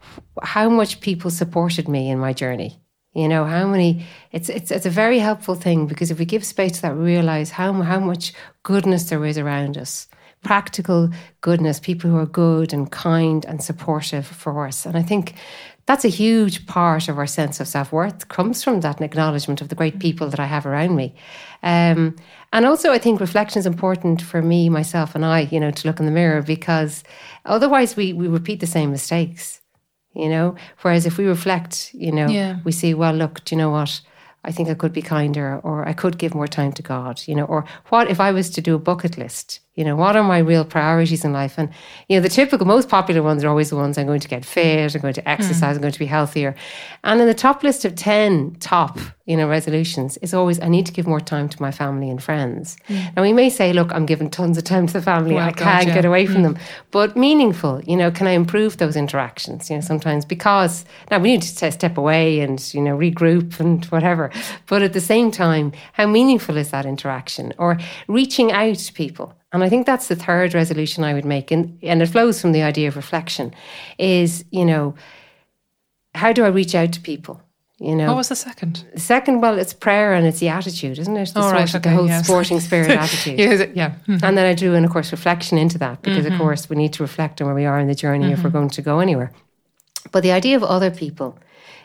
how 0.42 0.70
much 0.70 1.00
people 1.00 1.30
supported 1.30 1.88
me 1.88 2.08
in 2.08 2.18
my 2.18 2.32
journey. 2.32 2.78
You 3.14 3.28
know 3.28 3.44
how 3.44 3.66
many? 3.66 4.04
It's 4.32 4.48
it's 4.48 4.70
it's 4.70 4.86
a 4.86 4.90
very 4.90 5.20
helpful 5.20 5.54
thing 5.54 5.86
because 5.86 6.10
if 6.10 6.18
we 6.18 6.24
give 6.24 6.44
space 6.44 6.72
to 6.72 6.82
that, 6.82 6.94
realize 6.94 7.50
how 7.50 7.72
how 7.72 8.00
much 8.00 8.32
goodness 8.62 9.04
there 9.04 9.24
is 9.24 9.38
around 9.38 9.78
us 9.78 10.08
practical 10.44 11.10
goodness, 11.40 11.80
people 11.80 12.08
who 12.08 12.18
are 12.18 12.26
good 12.26 12.72
and 12.72 12.92
kind 12.92 13.44
and 13.46 13.62
supportive 13.62 14.26
for 14.26 14.66
us. 14.66 14.86
And 14.86 14.96
I 14.96 15.02
think 15.02 15.34
that's 15.86 16.04
a 16.04 16.08
huge 16.08 16.66
part 16.66 17.08
of 17.08 17.18
our 17.18 17.26
sense 17.26 17.60
of 17.60 17.66
self 17.66 17.92
worth 17.92 18.28
comes 18.28 18.62
from 18.62 18.80
that 18.80 19.00
acknowledgement 19.00 19.60
of 19.60 19.68
the 19.68 19.74
great 19.74 19.98
people 19.98 20.28
that 20.28 20.40
I 20.40 20.46
have 20.46 20.64
around 20.64 20.94
me. 20.94 21.14
Um, 21.62 22.16
and 22.52 22.64
also, 22.64 22.92
I 22.92 22.98
think 22.98 23.20
reflection 23.20 23.58
is 23.58 23.66
important 23.66 24.22
for 24.22 24.40
me, 24.40 24.68
myself, 24.68 25.14
and 25.14 25.24
I, 25.24 25.40
you 25.40 25.58
know, 25.58 25.72
to 25.72 25.88
look 25.88 25.98
in 25.98 26.06
the 26.06 26.12
mirror 26.12 26.40
because 26.40 27.02
otherwise 27.44 27.96
we, 27.96 28.12
we 28.12 28.28
repeat 28.28 28.60
the 28.60 28.66
same 28.66 28.92
mistakes, 28.92 29.60
you 30.14 30.28
know. 30.28 30.54
Whereas 30.82 31.06
if 31.06 31.18
we 31.18 31.26
reflect, 31.26 31.92
you 31.94 32.12
know, 32.12 32.28
yeah. 32.28 32.58
we 32.64 32.72
see, 32.72 32.94
well, 32.94 33.14
look, 33.14 33.44
do 33.44 33.54
you 33.54 33.58
know 33.58 33.70
what? 33.70 34.00
I 34.44 34.52
think 34.52 34.68
I 34.68 34.74
could 34.74 34.92
be 34.92 35.02
kinder, 35.02 35.58
or 35.62 35.88
I 35.88 35.94
could 35.94 36.18
give 36.18 36.34
more 36.34 36.46
time 36.46 36.72
to 36.72 36.82
God, 36.82 37.22
you 37.26 37.34
know, 37.34 37.46
or 37.46 37.64
what 37.88 38.10
if 38.10 38.20
I 38.20 38.30
was 38.30 38.50
to 38.50 38.60
do 38.60 38.74
a 38.74 38.78
bucket 38.78 39.16
list? 39.16 39.60
You 39.74 39.84
know, 39.84 39.96
what 39.96 40.14
are 40.14 40.22
my 40.22 40.38
real 40.38 40.64
priorities 40.64 41.24
in 41.24 41.32
life? 41.32 41.58
And, 41.58 41.68
you 42.08 42.16
know, 42.16 42.22
the 42.22 42.28
typical, 42.28 42.64
most 42.64 42.88
popular 42.88 43.24
ones 43.24 43.42
are 43.42 43.48
always 43.48 43.70
the 43.70 43.76
ones 43.76 43.98
I'm 43.98 44.06
going 44.06 44.20
to 44.20 44.28
get 44.28 44.44
fit, 44.44 44.94
I'm 44.94 45.00
going 45.00 45.14
to 45.14 45.28
exercise, 45.28 45.72
mm. 45.72 45.76
I'm 45.76 45.80
going 45.80 45.92
to 45.92 45.98
be 45.98 46.06
healthier. 46.06 46.54
And 47.02 47.20
in 47.20 47.26
the 47.26 47.34
top 47.34 47.64
list 47.64 47.84
of 47.84 47.96
10 47.96 48.58
top, 48.60 49.00
you 49.26 49.36
know, 49.36 49.48
resolutions 49.48 50.16
is 50.18 50.32
always, 50.32 50.60
I 50.60 50.68
need 50.68 50.86
to 50.86 50.92
give 50.92 51.08
more 51.08 51.20
time 51.20 51.48
to 51.48 51.60
my 51.60 51.72
family 51.72 52.08
and 52.08 52.22
friends. 52.22 52.76
Mm. 52.88 53.16
Now, 53.16 53.22
we 53.22 53.32
may 53.32 53.50
say, 53.50 53.72
look, 53.72 53.92
I'm 53.92 54.06
giving 54.06 54.30
tons 54.30 54.56
of 54.58 54.62
time 54.62 54.86
to 54.86 54.92
the 54.92 55.02
family, 55.02 55.34
well, 55.34 55.48
I 55.48 55.52
can't 55.52 55.86
get 55.86 56.04
away 56.04 56.26
from 56.26 56.36
mm. 56.36 56.54
them. 56.54 56.58
But 56.92 57.16
meaningful, 57.16 57.82
you 57.84 57.96
know, 57.96 58.12
can 58.12 58.28
I 58.28 58.32
improve 58.32 58.76
those 58.76 58.94
interactions? 58.94 59.70
You 59.70 59.76
know, 59.76 59.82
sometimes 59.82 60.24
because, 60.24 60.84
now 61.10 61.18
we 61.18 61.32
need 61.32 61.42
to 61.42 61.72
step 61.72 61.98
away 61.98 62.38
and, 62.40 62.72
you 62.72 62.80
know, 62.80 62.96
regroup 62.96 63.58
and 63.58 63.84
whatever. 63.86 64.30
But 64.66 64.82
at 64.82 64.92
the 64.92 65.00
same 65.00 65.32
time, 65.32 65.72
how 65.94 66.06
meaningful 66.06 66.56
is 66.56 66.70
that 66.70 66.86
interaction? 66.86 67.52
Or 67.58 67.78
reaching 68.06 68.52
out 68.52 68.76
to 68.76 68.92
people 68.92 69.34
and 69.54 69.62
I 69.62 69.68
think 69.68 69.86
that's 69.86 70.08
the 70.08 70.16
third 70.16 70.52
resolution 70.52 71.04
I 71.04 71.14
would 71.14 71.24
make. 71.24 71.52
And, 71.52 71.78
and 71.82 72.02
it 72.02 72.06
flows 72.06 72.40
from 72.40 72.52
the 72.52 72.62
idea 72.62 72.88
of 72.88 72.96
reflection 72.96 73.54
is, 73.98 74.44
you 74.50 74.64
know, 74.64 74.94
how 76.14 76.32
do 76.32 76.44
I 76.44 76.48
reach 76.48 76.74
out 76.74 76.92
to 76.92 77.00
people? 77.00 77.40
You 77.78 77.94
know, 77.94 78.08
what 78.08 78.16
was 78.16 78.28
the 78.28 78.36
second? 78.36 78.84
The 78.94 79.00
second, 79.00 79.40
well, 79.40 79.58
it's 79.58 79.72
prayer 79.72 80.12
and 80.14 80.26
it's 80.26 80.40
the 80.40 80.48
attitude, 80.48 80.98
isn't 80.98 81.16
it? 81.16 81.34
The, 81.34 81.40
oh, 81.40 81.50
right, 81.50 81.72
okay, 81.72 81.78
the 81.78 81.94
whole 81.94 82.06
yes. 82.06 82.24
sporting 82.24 82.58
spirit 82.60 82.90
attitude. 83.04 83.38
yeah, 83.38 83.66
yeah. 83.74 83.90
Mm-hmm. 83.90 84.24
and 84.24 84.38
then 84.38 84.46
I 84.46 84.54
do, 84.54 84.74
and 84.74 84.84
of 84.84 84.92
course, 84.92 85.12
reflection 85.12 85.58
into 85.58 85.78
that 85.78 86.02
because, 86.02 86.24
mm-hmm. 86.24 86.34
of 86.34 86.40
course, 86.40 86.68
we 86.68 86.76
need 86.76 86.92
to 86.94 87.02
reflect 87.02 87.40
on 87.40 87.46
where 87.46 87.54
we 87.54 87.64
are 87.64 87.78
in 87.78 87.88
the 87.88 87.94
journey 87.94 88.26
mm-hmm. 88.26 88.34
if 88.34 88.38
we're 88.38 88.50
mm-hmm. 88.50 88.58
going 88.58 88.70
to 88.70 88.82
go 88.82 89.00
anywhere. 89.00 89.32
But 90.12 90.22
the 90.22 90.32
idea 90.32 90.56
of 90.56 90.62
other 90.62 90.90
people, 90.90 91.38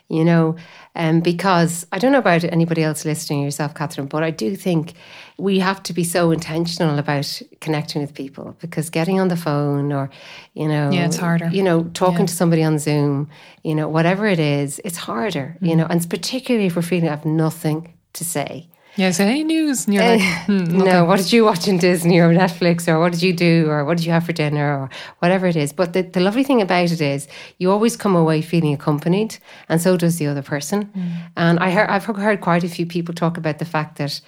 you 0.10 0.26
know, 0.26 0.56
um, 0.96 1.22
because 1.22 1.86
I 1.92 2.00
don't 2.00 2.12
know 2.12 2.20
about 2.20 2.44
anybody 2.44 2.84
else 2.84 3.06
listening, 3.06 3.44
yourself, 3.44 3.76
Catherine, 3.76 4.08
but 4.08 4.24
I 4.24 4.32
do 4.32 4.56
think 4.56 4.94
we 5.38 5.60
have 5.60 5.82
to 5.84 5.94
be 5.94 6.04
so 6.04 6.32
intentional 6.32 6.98
about 6.98 7.42
connecting 7.62 8.02
with 8.02 8.14
people 8.14 8.58
because 8.60 8.90
getting 8.90 9.20
on 9.20 9.28
the 9.28 9.38
phone 9.38 9.94
or, 9.94 10.10
you 10.56 10.68
know, 10.68 10.90
yeah, 10.90 11.06
it's 11.06 11.16
harder. 11.16 11.48
You 11.50 11.64
know, 11.64 11.84
talking 11.94 12.22
yeah. 12.22 12.26
to 12.26 12.34
somebody 12.34 12.64
on 12.64 12.80
Zoom, 12.80 13.30
you 13.64 13.76
know, 13.76 13.88
whatever 13.88 14.26
it 14.26 14.40
is, 14.40 14.82
it's 14.84 14.98
harder, 14.98 15.56
mm. 15.62 15.70
you 15.70 15.76
know, 15.76 15.86
and 15.88 16.08
particularly 16.10 16.68
if 16.68 16.76
we're 16.76 16.82
feeling 16.82 17.08
I 17.08 17.12
have 17.12 17.26
nothing 17.26 17.94
to 18.14 18.26
say. 18.26 18.68
Yeah, 19.00 19.12
say 19.12 19.30
any 19.30 19.46
news, 19.46 19.86
and 19.86 19.94
you're 19.94 20.04
like, 20.04 20.20
eh, 20.20 20.44
hmm, 20.44 20.78
no. 20.78 21.06
What 21.06 21.20
did 21.20 21.32
you 21.32 21.46
watch 21.46 21.70
in 21.70 21.78
Disney 21.78 22.20
or 22.20 22.34
Netflix, 22.34 22.86
or 22.86 23.00
what 23.00 23.14
did 23.14 23.24
you 23.24 23.32
do, 23.32 23.70
or 23.70 23.86
what 23.86 23.96
did 23.96 24.06
you 24.06 24.12
have 24.12 24.26
for 24.26 24.34
dinner, 24.34 24.78
or 24.78 24.90
whatever 25.20 25.48
it 25.48 25.56
is. 25.56 25.72
But 25.72 25.94
the, 25.94 26.02
the 26.02 26.20
lovely 26.20 26.44
thing 26.44 26.62
about 26.62 26.92
it 26.92 27.00
is, 27.00 27.30
you 27.60 27.72
always 27.72 27.96
come 27.96 28.14
away 28.14 28.42
feeling 28.42 28.74
accompanied, 28.74 29.38
and 29.70 29.82
so 29.82 29.96
does 29.96 30.18
the 30.18 30.28
other 30.28 30.42
person. 30.42 30.88
Mm. 30.88 31.32
And 31.38 31.60
I 31.60 31.72
heard, 31.72 31.90
I've 31.90 32.04
heard 32.04 32.42
quite 32.42 32.66
a 32.66 32.68
few 32.68 32.86
people 32.86 33.16
talk 33.16 33.38
about 33.38 33.60
the 33.60 33.66
fact 33.66 33.98
that 34.00 34.20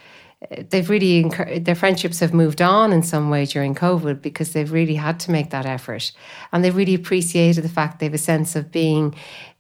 they've 0.69 0.89
really 0.89 1.29
their 1.59 1.75
friendships 1.75 2.19
have 2.19 2.33
moved 2.33 2.61
on 2.61 2.91
in 2.91 3.03
some 3.03 3.29
way 3.29 3.45
during 3.45 3.75
COVID 3.75 4.21
because 4.21 4.53
they've 4.53 4.71
really 4.71 4.95
had 4.95 5.19
to 5.21 5.31
make 5.31 5.51
that 5.51 5.65
effort, 5.65 6.11
and 6.51 6.63
they've 6.63 6.75
really 6.75 6.95
appreciated 6.95 7.63
the 7.63 7.69
fact 7.69 7.99
they 7.99 8.07
have 8.07 8.13
a 8.13 8.19
sense 8.19 8.55
of 8.55 8.71
being, 8.71 9.13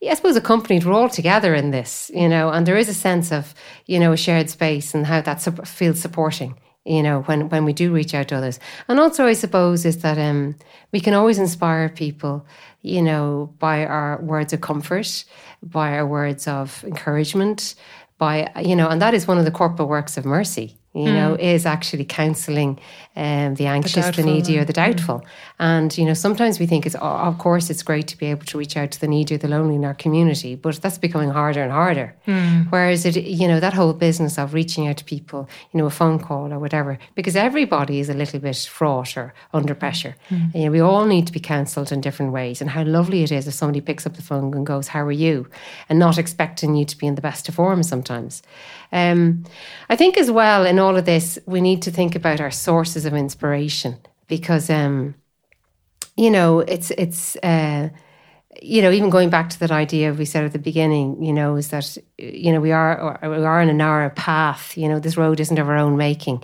I 0.07 0.13
suppose, 0.15 0.35
accompanied. 0.35 0.83
We're 0.83 0.93
all 0.93 1.09
together 1.09 1.53
in 1.53 1.71
this, 1.71 2.09
you 2.13 2.27
know, 2.27 2.49
and 2.49 2.65
there 2.65 2.77
is 2.77 2.89
a 2.89 2.93
sense 2.93 3.31
of 3.31 3.53
you 3.85 3.99
know 3.99 4.11
a 4.11 4.17
shared 4.17 4.49
space 4.49 4.95
and 4.95 5.05
how 5.05 5.21
that 5.21 5.41
feels 5.67 5.99
supporting. 5.99 6.57
You 6.83 7.03
know, 7.03 7.21
when 7.21 7.49
when 7.49 7.63
we 7.63 7.73
do 7.73 7.93
reach 7.93 8.15
out 8.15 8.29
to 8.29 8.37
others, 8.37 8.59
and 8.87 8.99
also 8.99 9.27
I 9.27 9.33
suppose 9.33 9.85
is 9.85 10.01
that 10.01 10.17
um, 10.17 10.55
we 10.91 10.99
can 10.99 11.13
always 11.13 11.37
inspire 11.37 11.89
people, 11.89 12.47
you 12.81 13.03
know, 13.03 13.53
by 13.59 13.85
our 13.85 14.19
words 14.19 14.51
of 14.51 14.61
comfort, 14.61 15.25
by 15.61 15.93
our 15.93 16.07
words 16.07 16.47
of 16.47 16.83
encouragement, 16.83 17.75
by 18.17 18.51
you 18.63 18.75
know 18.75 18.87
and 18.89 18.99
that 19.01 19.13
is 19.13 19.27
one 19.27 19.37
of 19.37 19.45
the 19.45 19.51
corporal 19.51 19.87
works 19.87 20.17
of 20.17 20.25
mercy 20.25 20.75
you 20.93 21.05
mm. 21.05 21.13
know, 21.13 21.35
is 21.35 21.65
actually 21.65 22.05
counselling 22.05 22.79
um, 23.15 23.55
the 23.55 23.65
anxious, 23.65 24.07
the, 24.07 24.21
the, 24.21 24.23
needy, 24.23 24.59
or 24.59 24.65
the 24.65 24.73
doubtful. 24.73 25.19
Mm. 25.19 25.25
And 25.61 25.95
you 25.95 26.05
know, 26.05 26.15
sometimes 26.15 26.59
we 26.59 26.65
think 26.65 26.87
it's, 26.87 26.95
oh, 26.95 27.17
of 27.29 27.37
course, 27.37 27.69
it's 27.69 27.83
great 27.83 28.07
to 28.07 28.17
be 28.17 28.25
able 28.25 28.47
to 28.47 28.57
reach 28.57 28.75
out 28.75 28.89
to 28.91 28.99
the 28.99 29.07
needy 29.07 29.35
or 29.35 29.37
the 29.37 29.47
lonely 29.47 29.75
in 29.75 29.85
our 29.85 29.93
community, 29.93 30.55
but 30.55 30.81
that's 30.81 30.97
becoming 30.97 31.29
harder 31.29 31.61
and 31.61 31.71
harder. 31.71 32.15
Mm. 32.25 32.71
Whereas 32.71 33.05
it, 33.05 33.15
you 33.15 33.47
know, 33.47 33.59
that 33.59 33.75
whole 33.75 33.93
business 33.93 34.39
of 34.39 34.55
reaching 34.55 34.87
out 34.87 34.97
to 34.97 35.05
people, 35.05 35.47
you 35.71 35.77
know, 35.77 35.85
a 35.85 35.91
phone 35.91 36.17
call 36.17 36.51
or 36.51 36.57
whatever, 36.57 36.97
because 37.13 37.35
everybody 37.35 37.99
is 37.99 38.09
a 38.09 38.15
little 38.15 38.39
bit 38.39 38.57
fraught 38.57 39.15
or 39.15 39.35
under 39.53 39.75
pressure. 39.75 40.15
Mm. 40.31 40.55
You 40.55 40.65
know, 40.65 40.71
we 40.71 40.79
all 40.79 41.05
need 41.05 41.27
to 41.27 41.31
be 41.31 41.39
counselled 41.39 41.91
in 41.91 42.01
different 42.01 42.33
ways. 42.33 42.59
And 42.59 42.71
how 42.71 42.83
lovely 42.83 43.21
it 43.21 43.31
is 43.31 43.47
if 43.47 43.53
somebody 43.53 43.81
picks 43.81 44.07
up 44.07 44.15
the 44.15 44.23
phone 44.23 44.55
and 44.55 44.65
goes, 44.65 44.87
"How 44.87 45.05
are 45.05 45.11
you?" 45.11 45.47
and 45.89 45.99
not 45.99 46.17
expecting 46.17 46.75
you 46.75 46.85
to 46.85 46.97
be 46.97 47.05
in 47.05 47.13
the 47.13 47.21
best 47.21 47.47
of 47.47 47.53
form 47.53 47.83
sometimes. 47.83 48.41
Um, 48.91 49.43
I 49.89 49.95
think 49.95 50.17
as 50.17 50.31
well 50.31 50.65
in 50.65 50.79
all 50.79 50.97
of 50.97 51.05
this, 51.05 51.37
we 51.45 51.61
need 51.61 51.83
to 51.83 51.91
think 51.91 52.15
about 52.15 52.41
our 52.41 52.49
sources 52.49 53.05
of 53.05 53.13
inspiration 53.13 53.99
because, 54.27 54.67
um, 54.69 55.13
you 56.17 56.31
know, 56.31 56.59
it's 56.59 56.91
it's. 56.91 57.35
Uh, 57.37 57.89
you 58.61 58.81
know, 58.81 58.91
even 58.91 59.09
going 59.09 59.29
back 59.29 59.49
to 59.49 59.59
that 59.59 59.71
idea 59.71 60.13
we 60.13 60.25
said 60.25 60.43
at 60.43 60.51
the 60.51 60.59
beginning, 60.59 61.23
you 61.23 61.33
know, 61.33 61.55
is 61.55 61.69
that 61.69 61.97
you 62.17 62.51
know 62.51 62.59
we 62.59 62.71
are 62.71 63.17
we 63.23 63.45
are 63.45 63.61
in 63.61 63.69
a 63.69 63.73
narrow 63.73 64.09
path. 64.09 64.77
You 64.77 64.89
know, 64.89 64.99
this 64.99 65.17
road 65.17 65.39
isn't 65.39 65.57
of 65.57 65.69
our 65.69 65.77
own 65.77 65.97
making. 65.97 66.43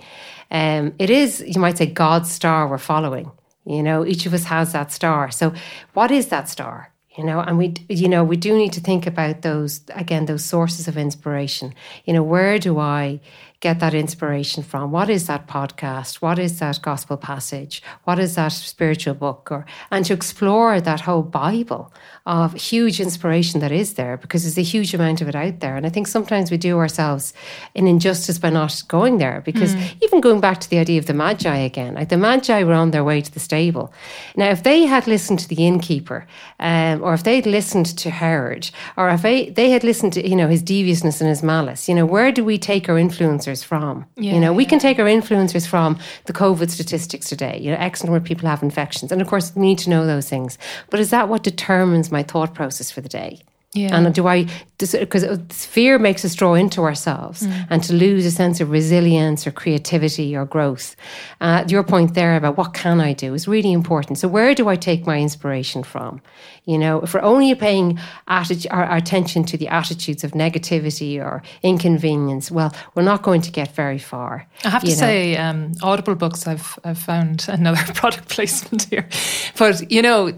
Um, 0.50 0.94
it 0.98 1.10
is, 1.10 1.44
you 1.46 1.60
might 1.60 1.76
say, 1.76 1.86
God's 1.86 2.30
star 2.30 2.66
we're 2.66 2.78
following. 2.78 3.30
You 3.66 3.82
know, 3.82 4.06
each 4.06 4.24
of 4.24 4.32
us 4.32 4.44
has 4.44 4.72
that 4.72 4.90
star. 4.90 5.30
So, 5.30 5.52
what 5.92 6.10
is 6.10 6.28
that 6.28 6.48
star? 6.48 6.90
you 7.18 7.24
know 7.24 7.40
and 7.40 7.58
we 7.58 7.74
you 7.88 8.08
know 8.08 8.22
we 8.22 8.36
do 8.36 8.56
need 8.56 8.72
to 8.72 8.80
think 8.80 9.06
about 9.06 9.42
those 9.42 9.80
again 9.94 10.26
those 10.26 10.44
sources 10.44 10.86
of 10.88 10.96
inspiration 10.96 11.74
you 12.04 12.12
know 12.12 12.22
where 12.22 12.58
do 12.58 12.78
i 12.78 13.20
get 13.60 13.80
that 13.80 13.92
inspiration 13.92 14.62
from? 14.62 14.92
What 14.92 15.10
is 15.10 15.26
that 15.26 15.48
podcast? 15.48 16.16
What 16.16 16.38
is 16.38 16.60
that 16.60 16.80
gospel 16.80 17.16
passage? 17.16 17.82
What 18.04 18.20
is 18.20 18.36
that 18.36 18.52
spiritual 18.52 19.14
book? 19.14 19.48
Or 19.50 19.66
and 19.90 20.04
to 20.04 20.14
explore 20.14 20.80
that 20.80 21.00
whole 21.00 21.22
bible 21.22 21.92
of 22.24 22.54
huge 22.54 23.00
inspiration 23.00 23.60
that 23.60 23.72
is 23.72 23.94
there 23.94 24.16
because 24.16 24.44
there's 24.44 24.58
a 24.58 24.62
huge 24.62 24.94
amount 24.94 25.20
of 25.20 25.28
it 25.28 25.34
out 25.34 25.58
there. 25.58 25.76
And 25.76 25.86
i 25.86 25.88
think 25.88 26.06
sometimes 26.06 26.50
we 26.50 26.56
do 26.56 26.78
ourselves 26.78 27.34
an 27.74 27.88
injustice 27.88 28.38
by 28.38 28.50
not 28.50 28.80
going 28.86 29.18
there 29.18 29.42
because 29.44 29.74
mm. 29.74 30.02
even 30.02 30.20
going 30.20 30.40
back 30.40 30.60
to 30.60 30.70
the 30.70 30.78
idea 30.78 30.98
of 30.98 31.06
the 31.06 31.14
magi 31.14 31.56
again 31.56 31.94
like 31.94 32.10
the 32.10 32.16
magi 32.16 32.62
were 32.62 32.74
on 32.74 32.92
their 32.92 33.04
way 33.04 33.20
to 33.20 33.32
the 33.32 33.40
stable. 33.40 33.92
Now 34.36 34.50
if 34.50 34.62
they 34.62 34.84
had 34.84 35.08
listened 35.08 35.40
to 35.40 35.48
the 35.48 35.66
innkeeper 35.66 36.28
um, 36.60 37.02
or 37.02 37.12
if 37.14 37.24
they'd 37.24 37.46
listened 37.46 37.86
to 37.98 38.10
herod 38.10 38.70
or 38.96 39.08
if 39.10 39.22
they, 39.22 39.50
they 39.50 39.70
had 39.70 39.82
listened 39.82 40.12
to 40.12 40.28
you 40.28 40.36
know 40.36 40.48
his 40.48 40.62
deviousness 40.62 41.20
and 41.20 41.28
his 41.28 41.42
malice 41.42 41.88
you 41.88 41.94
know 41.94 42.06
where 42.06 42.30
do 42.30 42.44
we 42.44 42.56
take 42.56 42.88
our 42.88 42.98
influence 42.98 43.47
influencers 43.48 43.64
from. 43.64 44.06
Yeah, 44.16 44.34
you 44.34 44.40
know, 44.40 44.52
we 44.52 44.64
yeah. 44.64 44.70
can 44.70 44.78
take 44.78 44.98
our 44.98 45.06
influencers 45.06 45.66
from 45.66 45.98
the 46.24 46.32
COVID 46.32 46.70
statistics 46.70 47.28
today. 47.28 47.58
You 47.60 47.70
know, 47.72 47.78
X 47.78 48.02
number 48.02 48.16
of 48.16 48.24
people 48.24 48.48
have 48.48 48.62
infections, 48.62 49.12
and 49.12 49.20
of 49.20 49.28
course, 49.28 49.54
we 49.54 49.62
need 49.62 49.78
to 49.80 49.90
know 49.90 50.06
those 50.06 50.28
things. 50.28 50.58
But 50.90 51.00
is 51.00 51.10
that 51.10 51.28
what 51.28 51.42
determines 51.42 52.10
my 52.10 52.22
thought 52.22 52.54
process 52.54 52.90
for 52.90 53.00
the 53.00 53.08
day? 53.08 53.40
Yeah. 53.74 53.94
And 53.94 54.14
do 54.14 54.26
I, 54.26 54.46
because 54.78 55.26
fear 55.50 55.98
makes 55.98 56.24
us 56.24 56.34
draw 56.34 56.54
into 56.54 56.82
ourselves 56.82 57.42
mm. 57.42 57.66
and 57.68 57.82
to 57.82 57.92
lose 57.92 58.24
a 58.24 58.30
sense 58.30 58.60
of 58.60 58.70
resilience 58.70 59.46
or 59.46 59.50
creativity 59.50 60.36
or 60.36 60.44
growth. 60.44 60.94
Uh, 61.40 61.64
your 61.68 61.82
point 61.82 62.14
there 62.14 62.36
about 62.36 62.56
what 62.56 62.74
can 62.74 63.00
I 63.00 63.12
do 63.12 63.34
is 63.34 63.48
really 63.48 63.72
important. 63.72 64.18
So, 64.18 64.28
where 64.28 64.54
do 64.54 64.68
I 64.68 64.76
take 64.76 65.04
my 65.04 65.18
inspiration 65.18 65.82
from? 65.82 66.20
You 66.64 66.78
know, 66.78 67.00
if 67.00 67.14
we're 67.14 67.22
only 67.22 67.54
paying 67.54 67.98
atti- 68.28 68.66
our, 68.70 68.84
our 68.84 68.98
attention 68.98 69.42
to 69.44 69.56
the 69.56 69.68
attitudes 69.68 70.22
of 70.22 70.32
negativity 70.32 71.18
or 71.18 71.42
inconvenience, 71.62 72.50
well, 72.50 72.74
we're 72.94 73.02
not 73.02 73.22
going 73.22 73.40
to 73.40 73.50
get 73.50 73.74
very 73.74 73.98
far. 73.98 74.46
I 74.64 74.68
have 74.68 74.82
to 74.82 74.88
know. 74.88 74.94
say, 74.94 75.36
um, 75.38 75.72
Audible 75.82 76.14
books, 76.14 76.46
I've, 76.46 76.78
I've 76.84 76.98
found 76.98 77.46
another 77.48 77.92
product 77.94 78.28
placement 78.28 78.84
here. 78.84 79.08
But, 79.58 79.90
you 79.90 80.02
know, 80.02 80.28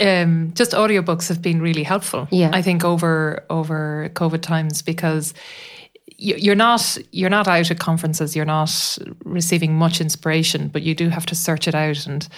um, 0.00 0.52
just 0.54 0.72
audiobooks 0.72 1.28
have 1.28 1.40
been 1.40 1.62
really 1.62 1.84
helpful. 1.84 2.26
Yeah. 2.32 2.50
I 2.52 2.62
think 2.62 2.75
think 2.76 2.84
over 2.84 3.44
over 3.48 4.10
COVID 4.14 4.42
times 4.42 4.82
because 4.82 5.34
you're 6.18 6.54
not 6.54 6.96
you're 7.12 7.30
not 7.30 7.46
out 7.46 7.70
at 7.70 7.78
conferences 7.78 8.34
you're 8.34 8.46
not 8.46 8.98
receiving 9.24 9.74
much 9.74 10.00
inspiration 10.00 10.68
but 10.68 10.82
you 10.82 10.94
do 10.94 11.08
have 11.08 11.26
to 11.26 11.34
search 11.34 11.68
it 11.68 11.74
out. 11.74 12.06
And 12.06 12.28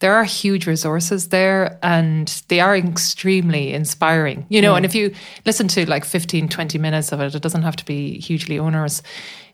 there 0.00 0.14
are 0.14 0.24
huge 0.24 0.66
resources 0.66 1.28
there 1.28 1.78
and 1.82 2.42
they 2.48 2.60
are 2.60 2.76
extremely 2.76 3.72
inspiring. 3.72 4.46
You 4.48 4.62
know 4.62 4.72
yeah. 4.72 4.76
and 4.76 4.86
if 4.86 4.94
you 4.94 5.14
listen 5.46 5.68
to 5.68 5.88
like 5.88 6.04
15 6.04 6.48
20 6.48 6.78
minutes 6.78 7.12
of 7.12 7.20
it 7.20 7.34
it 7.34 7.42
doesn't 7.42 7.62
have 7.62 7.76
to 7.76 7.84
be 7.84 8.20
hugely 8.20 8.58
onerous 8.58 9.02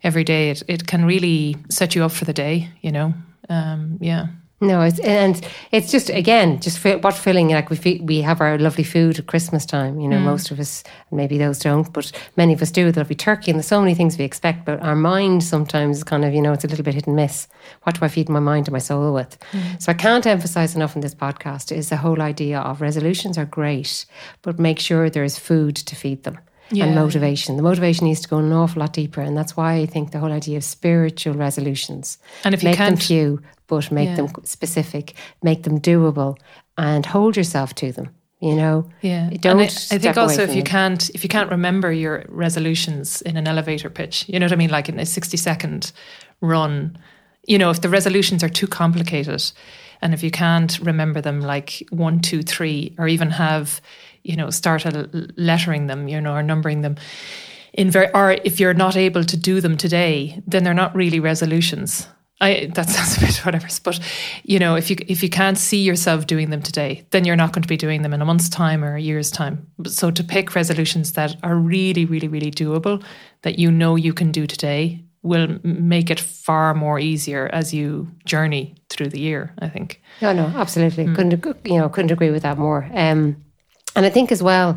every 0.02 0.24
day. 0.24 0.50
It, 0.50 0.62
it 0.68 0.86
can 0.86 1.04
really 1.04 1.56
set 1.70 1.94
you 1.94 2.04
up 2.04 2.12
for 2.12 2.24
the 2.24 2.34
day 2.34 2.68
you 2.82 2.92
know? 2.92 3.14
Um, 3.48 3.98
yeah 4.00 4.28
No, 4.66 4.82
it's 4.82 4.98
and 5.00 5.46
it's 5.72 5.90
just 5.90 6.10
again 6.10 6.60
just 6.60 6.82
what 6.84 7.14
feeling 7.14 7.48
like 7.50 7.70
we 7.70 8.00
we 8.02 8.22
have 8.22 8.40
our 8.40 8.58
lovely 8.58 8.84
food 8.84 9.18
at 9.18 9.26
Christmas 9.26 9.66
time. 9.66 10.00
You 10.00 10.08
know, 10.08 10.18
mm. 10.18 10.24
most 10.24 10.50
of 10.50 10.58
us 10.58 10.82
maybe 11.10 11.38
those 11.38 11.58
don't, 11.58 11.92
but 11.92 12.10
many 12.36 12.52
of 12.52 12.62
us 12.62 12.70
do. 12.70 12.90
There'll 12.90 13.08
be 13.08 13.14
turkey 13.14 13.50
and 13.50 13.58
there's 13.58 13.66
so 13.66 13.80
many 13.80 13.94
things 13.94 14.18
we 14.18 14.24
expect, 14.24 14.64
but 14.64 14.80
our 14.80 14.96
mind 14.96 15.44
sometimes 15.44 16.02
kind 16.02 16.24
of 16.24 16.32
you 16.32 16.40
know 16.40 16.52
it's 16.52 16.64
a 16.64 16.68
little 16.68 16.84
bit 16.84 16.94
hit 16.94 17.06
and 17.06 17.16
miss. 17.16 17.48
What 17.82 17.98
do 17.98 18.04
I 18.04 18.08
feed 18.08 18.28
my 18.28 18.40
mind 18.40 18.68
and 18.68 18.72
my 18.72 18.78
soul 18.78 19.12
with? 19.12 19.38
Mm. 19.52 19.82
So 19.82 19.92
I 19.92 19.94
can't 19.94 20.26
emphasize 20.26 20.74
enough 20.74 20.94
in 20.94 21.02
this 21.02 21.14
podcast 21.14 21.70
is 21.70 21.88
the 21.88 21.96
whole 21.96 22.22
idea 22.22 22.60
of 22.60 22.80
resolutions 22.80 23.38
are 23.38 23.44
great, 23.44 24.06
but 24.42 24.58
make 24.58 24.78
sure 24.78 25.10
there 25.10 25.24
is 25.24 25.38
food 25.38 25.76
to 25.76 25.96
feed 25.96 26.22
them 26.22 26.38
yeah. 26.70 26.86
and 26.86 26.94
motivation. 26.94 27.56
The 27.56 27.62
motivation 27.62 28.06
needs 28.06 28.20
to 28.20 28.28
go 28.28 28.38
an 28.38 28.52
awful 28.52 28.80
lot 28.80 28.92
deeper, 28.92 29.20
and 29.20 29.36
that's 29.36 29.56
why 29.56 29.74
I 29.74 29.86
think 29.86 30.10
the 30.10 30.18
whole 30.18 30.32
idea 30.32 30.56
of 30.56 30.64
spiritual 30.64 31.34
resolutions 31.34 32.18
and 32.44 32.54
if 32.54 32.62
you 32.62 32.70
make 32.70 32.78
them 32.78 32.96
few, 32.96 33.42
but 33.66 33.90
make 33.90 34.10
yeah. 34.10 34.16
them 34.16 34.28
specific, 34.44 35.14
make 35.42 35.62
them 35.62 35.80
doable, 35.80 36.38
and 36.76 37.06
hold 37.06 37.36
yourself 37.36 37.74
to 37.76 37.92
them. 37.92 38.10
You 38.40 38.54
know, 38.54 38.90
yeah. 39.00 39.30
Don't. 39.40 39.60
I, 39.60 39.64
I 39.64 39.98
think 39.98 40.16
also 40.18 40.42
if 40.42 40.54
you 40.54 40.62
can't 40.62 41.08
if 41.10 41.22
you 41.22 41.28
can't 41.28 41.50
remember 41.50 41.90
your 41.92 42.24
resolutions 42.28 43.22
in 43.22 43.36
an 43.36 43.46
elevator 43.48 43.88
pitch, 43.88 44.28
you 44.28 44.38
know 44.38 44.46
what 44.46 44.52
I 44.52 44.56
mean, 44.56 44.70
like 44.70 44.88
in 44.88 44.98
a 44.98 45.06
sixty 45.06 45.36
second 45.36 45.92
run. 46.40 46.98
You 47.46 47.58
know, 47.58 47.70
if 47.70 47.80
the 47.80 47.88
resolutions 47.88 48.42
are 48.42 48.48
too 48.48 48.66
complicated, 48.66 49.42
and 50.02 50.12
if 50.12 50.22
you 50.22 50.30
can't 50.30 50.78
remember 50.80 51.20
them 51.20 51.40
like 51.40 51.86
one, 51.90 52.20
two, 52.20 52.42
three, 52.42 52.94
or 52.98 53.06
even 53.08 53.30
have 53.30 53.80
you 54.24 54.36
know, 54.36 54.50
start 54.50 54.84
lettering 55.36 55.86
them, 55.86 56.08
you 56.08 56.20
know, 56.20 56.34
or 56.34 56.42
numbering 56.42 56.80
them. 56.80 56.96
In 57.74 57.90
very, 57.90 58.12
or 58.14 58.32
if 58.32 58.58
you're 58.58 58.74
not 58.74 58.96
able 58.96 59.22
to 59.24 59.36
do 59.36 59.60
them 59.60 59.76
today, 59.76 60.42
then 60.46 60.64
they're 60.64 60.74
not 60.74 60.94
really 60.96 61.20
resolutions. 61.20 62.08
I 62.40 62.70
that 62.74 62.90
sounds 62.90 63.16
a 63.16 63.20
bit 63.20 63.36
whatever, 63.44 63.68
but 63.84 64.00
you 64.42 64.58
know, 64.58 64.74
if 64.74 64.90
you 64.90 64.96
if 65.06 65.22
you 65.22 65.28
can't 65.28 65.56
see 65.56 65.82
yourself 65.82 66.26
doing 66.26 66.50
them 66.50 66.62
today, 66.62 67.06
then 67.10 67.24
you're 67.24 67.36
not 67.36 67.52
going 67.52 67.62
to 67.62 67.68
be 67.68 67.76
doing 67.76 68.02
them 68.02 68.12
in 68.12 68.20
a 68.20 68.24
month's 68.24 68.48
time 68.48 68.84
or 68.84 68.96
a 68.96 69.00
year's 69.00 69.30
time. 69.30 69.66
So 69.86 70.10
to 70.10 70.24
pick 70.24 70.54
resolutions 70.54 71.12
that 71.12 71.36
are 71.42 71.54
really, 71.54 72.04
really, 72.04 72.28
really 72.28 72.50
doable, 72.50 73.02
that 73.42 73.58
you 73.58 73.70
know 73.70 73.94
you 73.96 74.12
can 74.12 74.32
do 74.32 74.46
today, 74.46 75.04
will 75.22 75.58
make 75.62 76.10
it 76.10 76.20
far 76.20 76.74
more 76.74 76.98
easier 76.98 77.48
as 77.52 77.72
you 77.72 78.08
journey 78.24 78.74
through 78.90 79.08
the 79.08 79.20
year. 79.20 79.54
I 79.60 79.68
think. 79.68 80.02
No, 80.20 80.32
no, 80.32 80.46
absolutely. 80.56 81.06
Mm. 81.06 81.16
Couldn't 81.16 81.66
you 81.66 81.78
know? 81.78 81.88
Couldn't 81.88 82.10
agree 82.10 82.30
with 82.30 82.42
that 82.42 82.58
more. 82.58 82.88
Um, 82.92 83.36
and 83.96 84.04
I 84.04 84.10
think 84.10 84.32
as 84.32 84.42
well, 84.42 84.76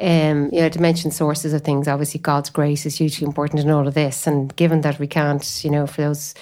um, 0.00 0.48
you 0.52 0.60
know, 0.60 0.70
to 0.70 0.80
mention 0.80 1.10
sources 1.10 1.52
of 1.52 1.62
things, 1.62 1.86
obviously 1.86 2.20
God's 2.20 2.50
grace 2.50 2.86
is 2.86 2.96
hugely 2.96 3.26
important 3.26 3.60
in 3.60 3.70
all 3.70 3.86
of 3.86 3.94
this. 3.94 4.26
And 4.26 4.54
given 4.56 4.80
that 4.80 4.98
we 4.98 5.06
can't, 5.06 5.62
you 5.62 5.70
know, 5.70 5.86
for 5.86 6.00
those 6.00 6.34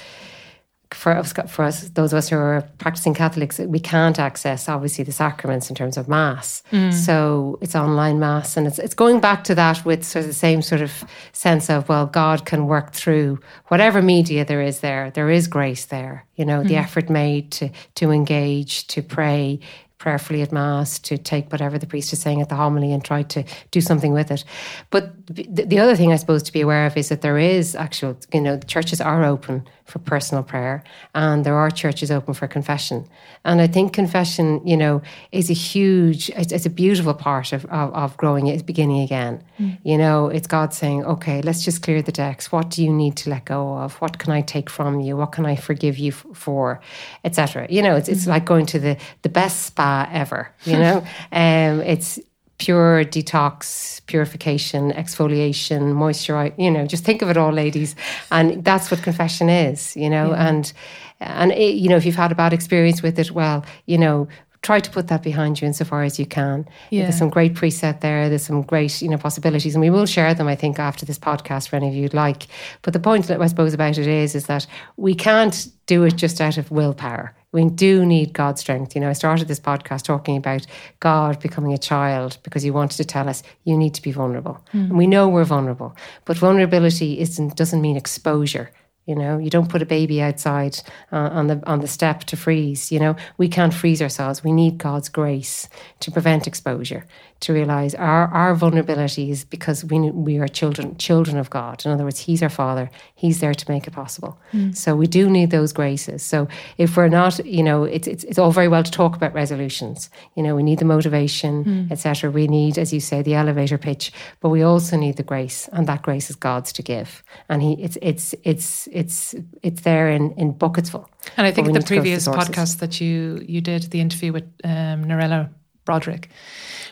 for 0.94 1.12
us, 1.16 1.32
for 1.48 1.64
us, 1.64 1.88
those 1.90 2.12
of 2.12 2.18
us 2.18 2.28
who 2.28 2.36
are 2.36 2.62
practicing 2.78 3.14
Catholics, 3.14 3.58
we 3.58 3.80
can't 3.80 4.18
access 4.18 4.68
obviously 4.68 5.04
the 5.04 5.12
sacraments 5.12 5.68
in 5.68 5.76
terms 5.76 5.96
of 5.96 6.08
Mass. 6.08 6.62
Mm. 6.72 6.92
So 6.92 7.58
it's 7.60 7.74
online 7.74 8.18
Mass, 8.18 8.56
and 8.56 8.66
it's 8.66 8.78
it's 8.78 8.94
going 8.94 9.20
back 9.20 9.44
to 9.44 9.54
that 9.54 9.84
with 9.84 10.04
sort 10.04 10.24
of 10.24 10.28
the 10.28 10.34
same 10.34 10.62
sort 10.62 10.80
of 10.80 11.04
sense 11.32 11.70
of 11.70 11.88
well, 11.88 12.06
God 12.06 12.44
can 12.44 12.66
work 12.66 12.92
through 12.92 13.38
whatever 13.68 14.02
media 14.02 14.44
there 14.44 14.62
is 14.62 14.80
there. 14.80 15.10
There 15.10 15.30
is 15.30 15.48
grace 15.48 15.86
there. 15.86 16.26
You 16.36 16.44
know, 16.44 16.62
mm. 16.62 16.68
the 16.68 16.76
effort 16.76 17.10
made 17.10 17.50
to 17.52 17.70
to 17.96 18.10
engage, 18.10 18.86
to 18.88 19.02
pray, 19.02 19.60
prayerfully 20.02 20.42
at 20.42 20.50
Mass, 20.50 20.98
to 20.98 21.16
take 21.16 21.52
whatever 21.52 21.78
the 21.78 21.86
priest 21.86 22.12
is 22.12 22.20
saying 22.20 22.42
at 22.42 22.48
the 22.48 22.56
homily 22.56 22.92
and 22.92 23.04
try 23.04 23.22
to 23.22 23.44
do 23.70 23.80
something 23.80 24.12
with 24.12 24.32
it. 24.32 24.44
But 24.90 25.12
the 25.28 25.78
other 25.78 25.94
thing 25.94 26.12
I 26.12 26.16
suppose 26.16 26.42
to 26.42 26.52
be 26.52 26.60
aware 26.60 26.86
of 26.86 26.96
is 26.96 27.08
that 27.08 27.22
there 27.22 27.38
is 27.38 27.76
actual, 27.76 28.18
you 28.34 28.40
know, 28.40 28.58
churches 28.58 29.00
are 29.00 29.24
open 29.24 29.64
for 29.84 29.98
personal 29.98 30.42
prayer 30.42 30.82
and 31.14 31.44
there 31.44 31.56
are 31.56 31.70
churches 31.70 32.10
open 32.10 32.34
for 32.34 32.46
confession. 32.46 33.06
And 33.44 33.60
I 33.60 33.66
think 33.66 33.92
confession, 33.92 34.66
you 34.66 34.76
know, 34.76 35.02
is 35.32 35.50
a 35.50 35.54
huge, 35.54 36.30
it's, 36.30 36.52
it's 36.52 36.66
a 36.66 36.70
beautiful 36.70 37.14
part 37.14 37.52
of, 37.52 37.64
of, 37.66 37.92
of 37.94 38.16
growing, 38.16 38.46
it's 38.46 38.62
beginning 38.62 39.00
again. 39.00 39.42
Mm. 39.58 39.78
You 39.84 39.98
know, 39.98 40.28
it's 40.28 40.46
God 40.46 40.72
saying, 40.72 41.04
okay, 41.04 41.42
let's 41.42 41.64
just 41.64 41.82
clear 41.82 42.02
the 42.02 42.12
decks. 42.12 42.52
What 42.52 42.70
do 42.70 42.84
you 42.84 42.92
need 42.92 43.16
to 43.18 43.30
let 43.30 43.44
go 43.44 43.76
of? 43.76 43.94
What 43.94 44.18
can 44.18 44.32
I 44.32 44.40
take 44.40 44.70
from 44.70 45.00
you? 45.00 45.16
What 45.16 45.32
can 45.32 45.46
I 45.46 45.56
forgive 45.56 45.98
you 45.98 46.12
f- 46.12 46.26
for? 46.34 46.80
Etc. 47.24 47.66
You 47.68 47.82
know, 47.82 47.96
it's, 47.96 48.08
mm. 48.08 48.12
it's 48.12 48.26
like 48.26 48.44
going 48.44 48.66
to 48.66 48.78
the, 48.78 48.96
the 49.22 49.28
best 49.28 49.66
spa 49.66 50.08
ever, 50.12 50.50
you 50.64 50.78
know? 50.78 50.98
um, 51.32 51.80
it's, 51.80 52.18
pure 52.62 53.04
detox, 53.04 54.00
purification, 54.06 54.92
exfoliation, 54.92 55.94
moisturize. 55.94 56.54
You 56.56 56.70
know, 56.70 56.86
just 56.86 57.04
think 57.04 57.20
of 57.20 57.28
it 57.28 57.36
all, 57.36 57.50
ladies. 57.50 57.96
And 58.30 58.64
that's 58.64 58.88
what 58.88 59.02
confession 59.02 59.48
is. 59.48 59.96
You 59.96 60.08
know, 60.08 60.30
yeah. 60.30 60.48
and 60.48 60.72
and 61.18 61.50
it, 61.50 61.74
you 61.74 61.88
know, 61.88 61.96
if 61.96 62.06
you've 62.06 62.14
had 62.14 62.30
a 62.30 62.36
bad 62.36 62.52
experience 62.52 63.02
with 63.02 63.18
it, 63.18 63.32
well, 63.32 63.64
you 63.86 63.98
know, 63.98 64.28
try 64.62 64.78
to 64.78 64.90
put 64.90 65.08
that 65.08 65.24
behind 65.24 65.60
you 65.60 65.66
insofar 65.66 66.04
as 66.04 66.20
you 66.20 66.26
can. 66.26 66.68
Yeah. 66.90 67.02
There's 67.02 67.18
some 67.18 67.30
great 67.30 67.54
preset 67.54 68.00
there. 68.00 68.28
There's 68.28 68.44
some 68.44 68.62
great, 68.62 69.02
you 69.02 69.08
know, 69.08 69.18
possibilities, 69.18 69.74
and 69.74 69.82
we 69.82 69.90
will 69.90 70.06
share 70.06 70.32
them. 70.32 70.46
I 70.46 70.54
think 70.54 70.78
after 70.78 71.04
this 71.04 71.18
podcast 71.18 71.68
for 71.68 71.74
any 71.74 71.88
of 71.88 71.94
you'd 71.94 72.14
like. 72.14 72.46
But 72.82 72.92
the 72.92 73.00
point 73.00 73.26
that 73.26 73.42
I 73.42 73.46
suppose 73.48 73.74
about 73.74 73.98
it 73.98 74.06
is, 74.06 74.36
is 74.36 74.46
that 74.46 74.68
we 74.96 75.16
can't 75.16 75.66
do 75.86 76.04
it 76.04 76.14
just 76.14 76.40
out 76.40 76.58
of 76.58 76.70
willpower. 76.70 77.34
We 77.52 77.68
do 77.68 78.06
need 78.06 78.32
God's 78.32 78.62
strength. 78.62 78.94
You 78.94 79.02
know, 79.02 79.10
I 79.10 79.12
started 79.12 79.46
this 79.46 79.60
podcast 79.60 80.04
talking 80.04 80.36
about 80.36 80.66
God 81.00 81.38
becoming 81.40 81.74
a 81.74 81.78
child 81.78 82.38
because 82.42 82.62
He 82.62 82.70
wanted 82.70 82.96
to 82.96 83.04
tell 83.04 83.28
us 83.28 83.42
you 83.64 83.76
need 83.76 83.94
to 83.94 84.02
be 84.02 84.12
vulnerable, 84.12 84.58
mm. 84.72 84.84
and 84.88 84.96
we 84.96 85.06
know 85.06 85.28
we're 85.28 85.44
vulnerable. 85.44 85.94
But 86.24 86.38
vulnerability 86.38 87.20
isn't 87.20 87.56
doesn't 87.56 87.82
mean 87.82 87.96
exposure. 87.96 88.70
You 89.06 89.16
know, 89.16 89.36
you 89.36 89.50
don't 89.50 89.68
put 89.68 89.82
a 89.82 89.86
baby 89.86 90.22
outside 90.22 90.78
uh, 91.10 91.28
on 91.32 91.48
the 91.48 91.60
on 91.66 91.80
the 91.80 91.88
step 91.88 92.24
to 92.24 92.36
freeze. 92.36 92.92
You 92.92 93.00
know, 93.00 93.16
we 93.36 93.48
can't 93.48 93.74
freeze 93.74 94.00
ourselves. 94.00 94.44
We 94.44 94.52
need 94.52 94.78
God's 94.78 95.08
grace 95.08 95.68
to 96.00 96.10
prevent 96.10 96.46
exposure 96.46 97.04
to 97.42 97.52
realize 97.52 97.94
our, 97.96 98.28
our 98.28 98.54
vulnerability 98.54 99.30
is 99.30 99.44
because 99.44 99.84
we, 99.84 99.98
we 100.10 100.38
are 100.38 100.48
children, 100.48 100.96
children 100.96 101.36
of 101.36 101.50
God. 101.50 101.84
In 101.84 101.90
other 101.90 102.04
words, 102.04 102.20
He's 102.20 102.42
our 102.42 102.48
Father. 102.48 102.90
He's 103.14 103.40
there 103.40 103.54
to 103.54 103.70
make 103.70 103.86
it 103.86 103.90
possible. 103.90 104.38
Mm. 104.52 104.76
So 104.76 104.94
we 104.94 105.06
do 105.06 105.28
need 105.28 105.50
those 105.50 105.72
graces. 105.72 106.22
So 106.22 106.48
if 106.78 106.96
we're 106.96 107.08
not, 107.08 107.44
you 107.44 107.62
know, 107.62 107.84
it's, 107.84 108.06
it's, 108.06 108.24
it's 108.24 108.38
all 108.38 108.52
very 108.52 108.68
well 108.68 108.82
to 108.82 108.90
talk 108.90 109.16
about 109.16 109.34
resolutions. 109.34 110.08
You 110.36 110.42
know, 110.42 110.54
we 110.54 110.62
need 110.62 110.78
the 110.78 110.84
motivation, 110.84 111.64
mm. 111.64 111.92
etc. 111.92 112.30
We 112.30 112.46
need, 112.46 112.78
as 112.78 112.92
you 112.92 113.00
say, 113.00 113.22
the 113.22 113.34
elevator 113.34 113.78
pitch, 113.78 114.12
but 114.40 114.50
we 114.50 114.62
also 114.62 114.96
need 114.96 115.16
the 115.16 115.22
grace, 115.22 115.68
and 115.72 115.86
that 115.88 116.02
grace 116.02 116.30
is 116.30 116.36
God's 116.36 116.72
to 116.74 116.82
give. 116.82 117.24
And 117.48 117.60
He, 117.62 117.82
it's, 117.82 117.98
it's, 118.00 118.34
it's, 118.44 118.88
it's, 118.92 119.34
it's 119.62 119.80
there 119.82 120.08
in, 120.10 120.32
in 120.32 120.52
buckets 120.52 120.90
full. 120.90 121.10
And 121.36 121.46
I 121.46 121.50
think 121.50 121.72
the 121.72 121.82
previous 121.82 122.28
podcast 122.28 122.78
that 122.78 123.00
you, 123.00 123.44
you 123.46 123.60
did, 123.60 123.84
the 123.84 124.00
interview 124.00 124.32
with 124.32 124.44
um, 124.64 125.04
Narella 125.04 125.50
Broderick, 125.84 126.28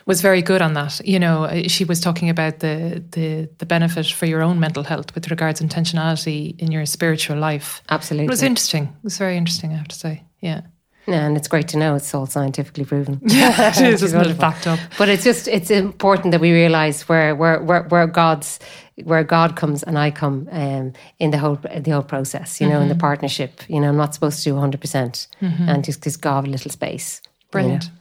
was 0.05 0.21
very 0.21 0.41
good 0.41 0.61
on 0.61 0.73
that. 0.73 1.01
You 1.05 1.19
know, 1.19 1.45
uh, 1.45 1.67
she 1.67 1.85
was 1.85 1.99
talking 1.99 2.29
about 2.29 2.59
the 2.59 3.03
the 3.11 3.49
the 3.57 3.65
benefit 3.65 4.07
for 4.07 4.25
your 4.25 4.41
own 4.41 4.59
mental 4.59 4.83
health 4.83 5.13
with 5.15 5.29
regards 5.29 5.61
intentionality 5.61 6.59
in 6.59 6.71
your 6.71 6.85
spiritual 6.85 7.37
life. 7.37 7.81
Absolutely, 7.89 8.25
it 8.25 8.29
was 8.29 8.43
interesting. 8.43 8.83
It 8.83 9.03
was 9.03 9.17
very 9.17 9.37
interesting. 9.37 9.71
I 9.73 9.77
have 9.77 9.87
to 9.89 9.95
say, 9.95 10.23
yeah. 10.39 10.61
Yeah, 11.07 11.25
and 11.25 11.35
it's 11.35 11.47
great 11.47 11.67
to 11.69 11.77
know 11.77 11.95
it's 11.95 12.13
all 12.13 12.27
scientifically 12.27 12.85
proven. 12.85 13.19
Yeah, 13.25 13.69
it 13.69 13.81
is, 13.81 14.03
isn't 14.03 14.21
it? 14.21 14.37
Backed 14.37 14.67
up. 14.67 14.79
But 14.97 15.09
it's 15.09 15.23
just 15.23 15.47
it's 15.47 15.71
important 15.71 16.31
that 16.31 16.41
we 16.41 16.51
realise 16.51 17.09
where 17.09 17.35
where 17.35 17.59
where 17.61 17.83
where 17.83 18.07
God's 18.07 18.59
where 19.03 19.23
God 19.23 19.55
comes 19.55 19.83
and 19.83 19.97
I 19.97 20.11
come 20.11 20.47
um, 20.51 20.93
in 21.17 21.31
the 21.31 21.39
whole 21.39 21.55
the 21.55 21.91
whole 21.91 22.03
process. 22.03 22.61
You 22.61 22.67
know, 22.67 22.73
mm-hmm. 22.73 22.83
in 22.83 22.87
the 22.89 22.93
mm-hmm. 22.93 22.99
partnership. 22.99 23.61
You 23.67 23.79
know, 23.79 23.89
I'm 23.89 23.97
not 23.97 24.13
supposed 24.13 24.37
to 24.39 24.43
do 24.43 24.53
100, 24.53 24.79
percent 24.79 25.27
mm-hmm. 25.41 25.69
and 25.69 25.83
just 25.83 26.03
just 26.03 26.21
God 26.21 26.47
a 26.47 26.49
little 26.51 26.71
space. 26.71 27.21
Brilliant. 27.49 27.85
You 27.85 27.89
know? 27.89 28.00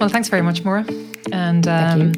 Well, 0.00 0.08
thanks 0.08 0.28
very 0.28 0.42
much, 0.42 0.64
Maura. 0.64 0.86
And 1.32 1.66
um, 1.66 2.12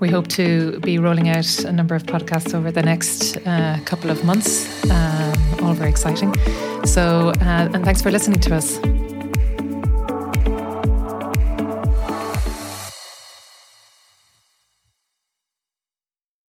we 0.00 0.08
hope 0.08 0.28
to 0.28 0.78
be 0.80 0.98
rolling 0.98 1.28
out 1.28 1.64
a 1.64 1.72
number 1.72 1.94
of 1.94 2.04
podcasts 2.04 2.54
over 2.54 2.70
the 2.70 2.82
next 2.82 3.36
uh, 3.46 3.78
couple 3.84 4.10
of 4.10 4.24
months, 4.24 4.88
um, 4.90 5.34
all 5.62 5.74
very 5.74 5.90
exciting. 5.90 6.34
So, 6.84 7.30
uh, 7.40 7.70
and 7.74 7.84
thanks 7.84 8.00
for 8.02 8.10
listening 8.10 8.40
to 8.40 8.54
us. 8.54 8.78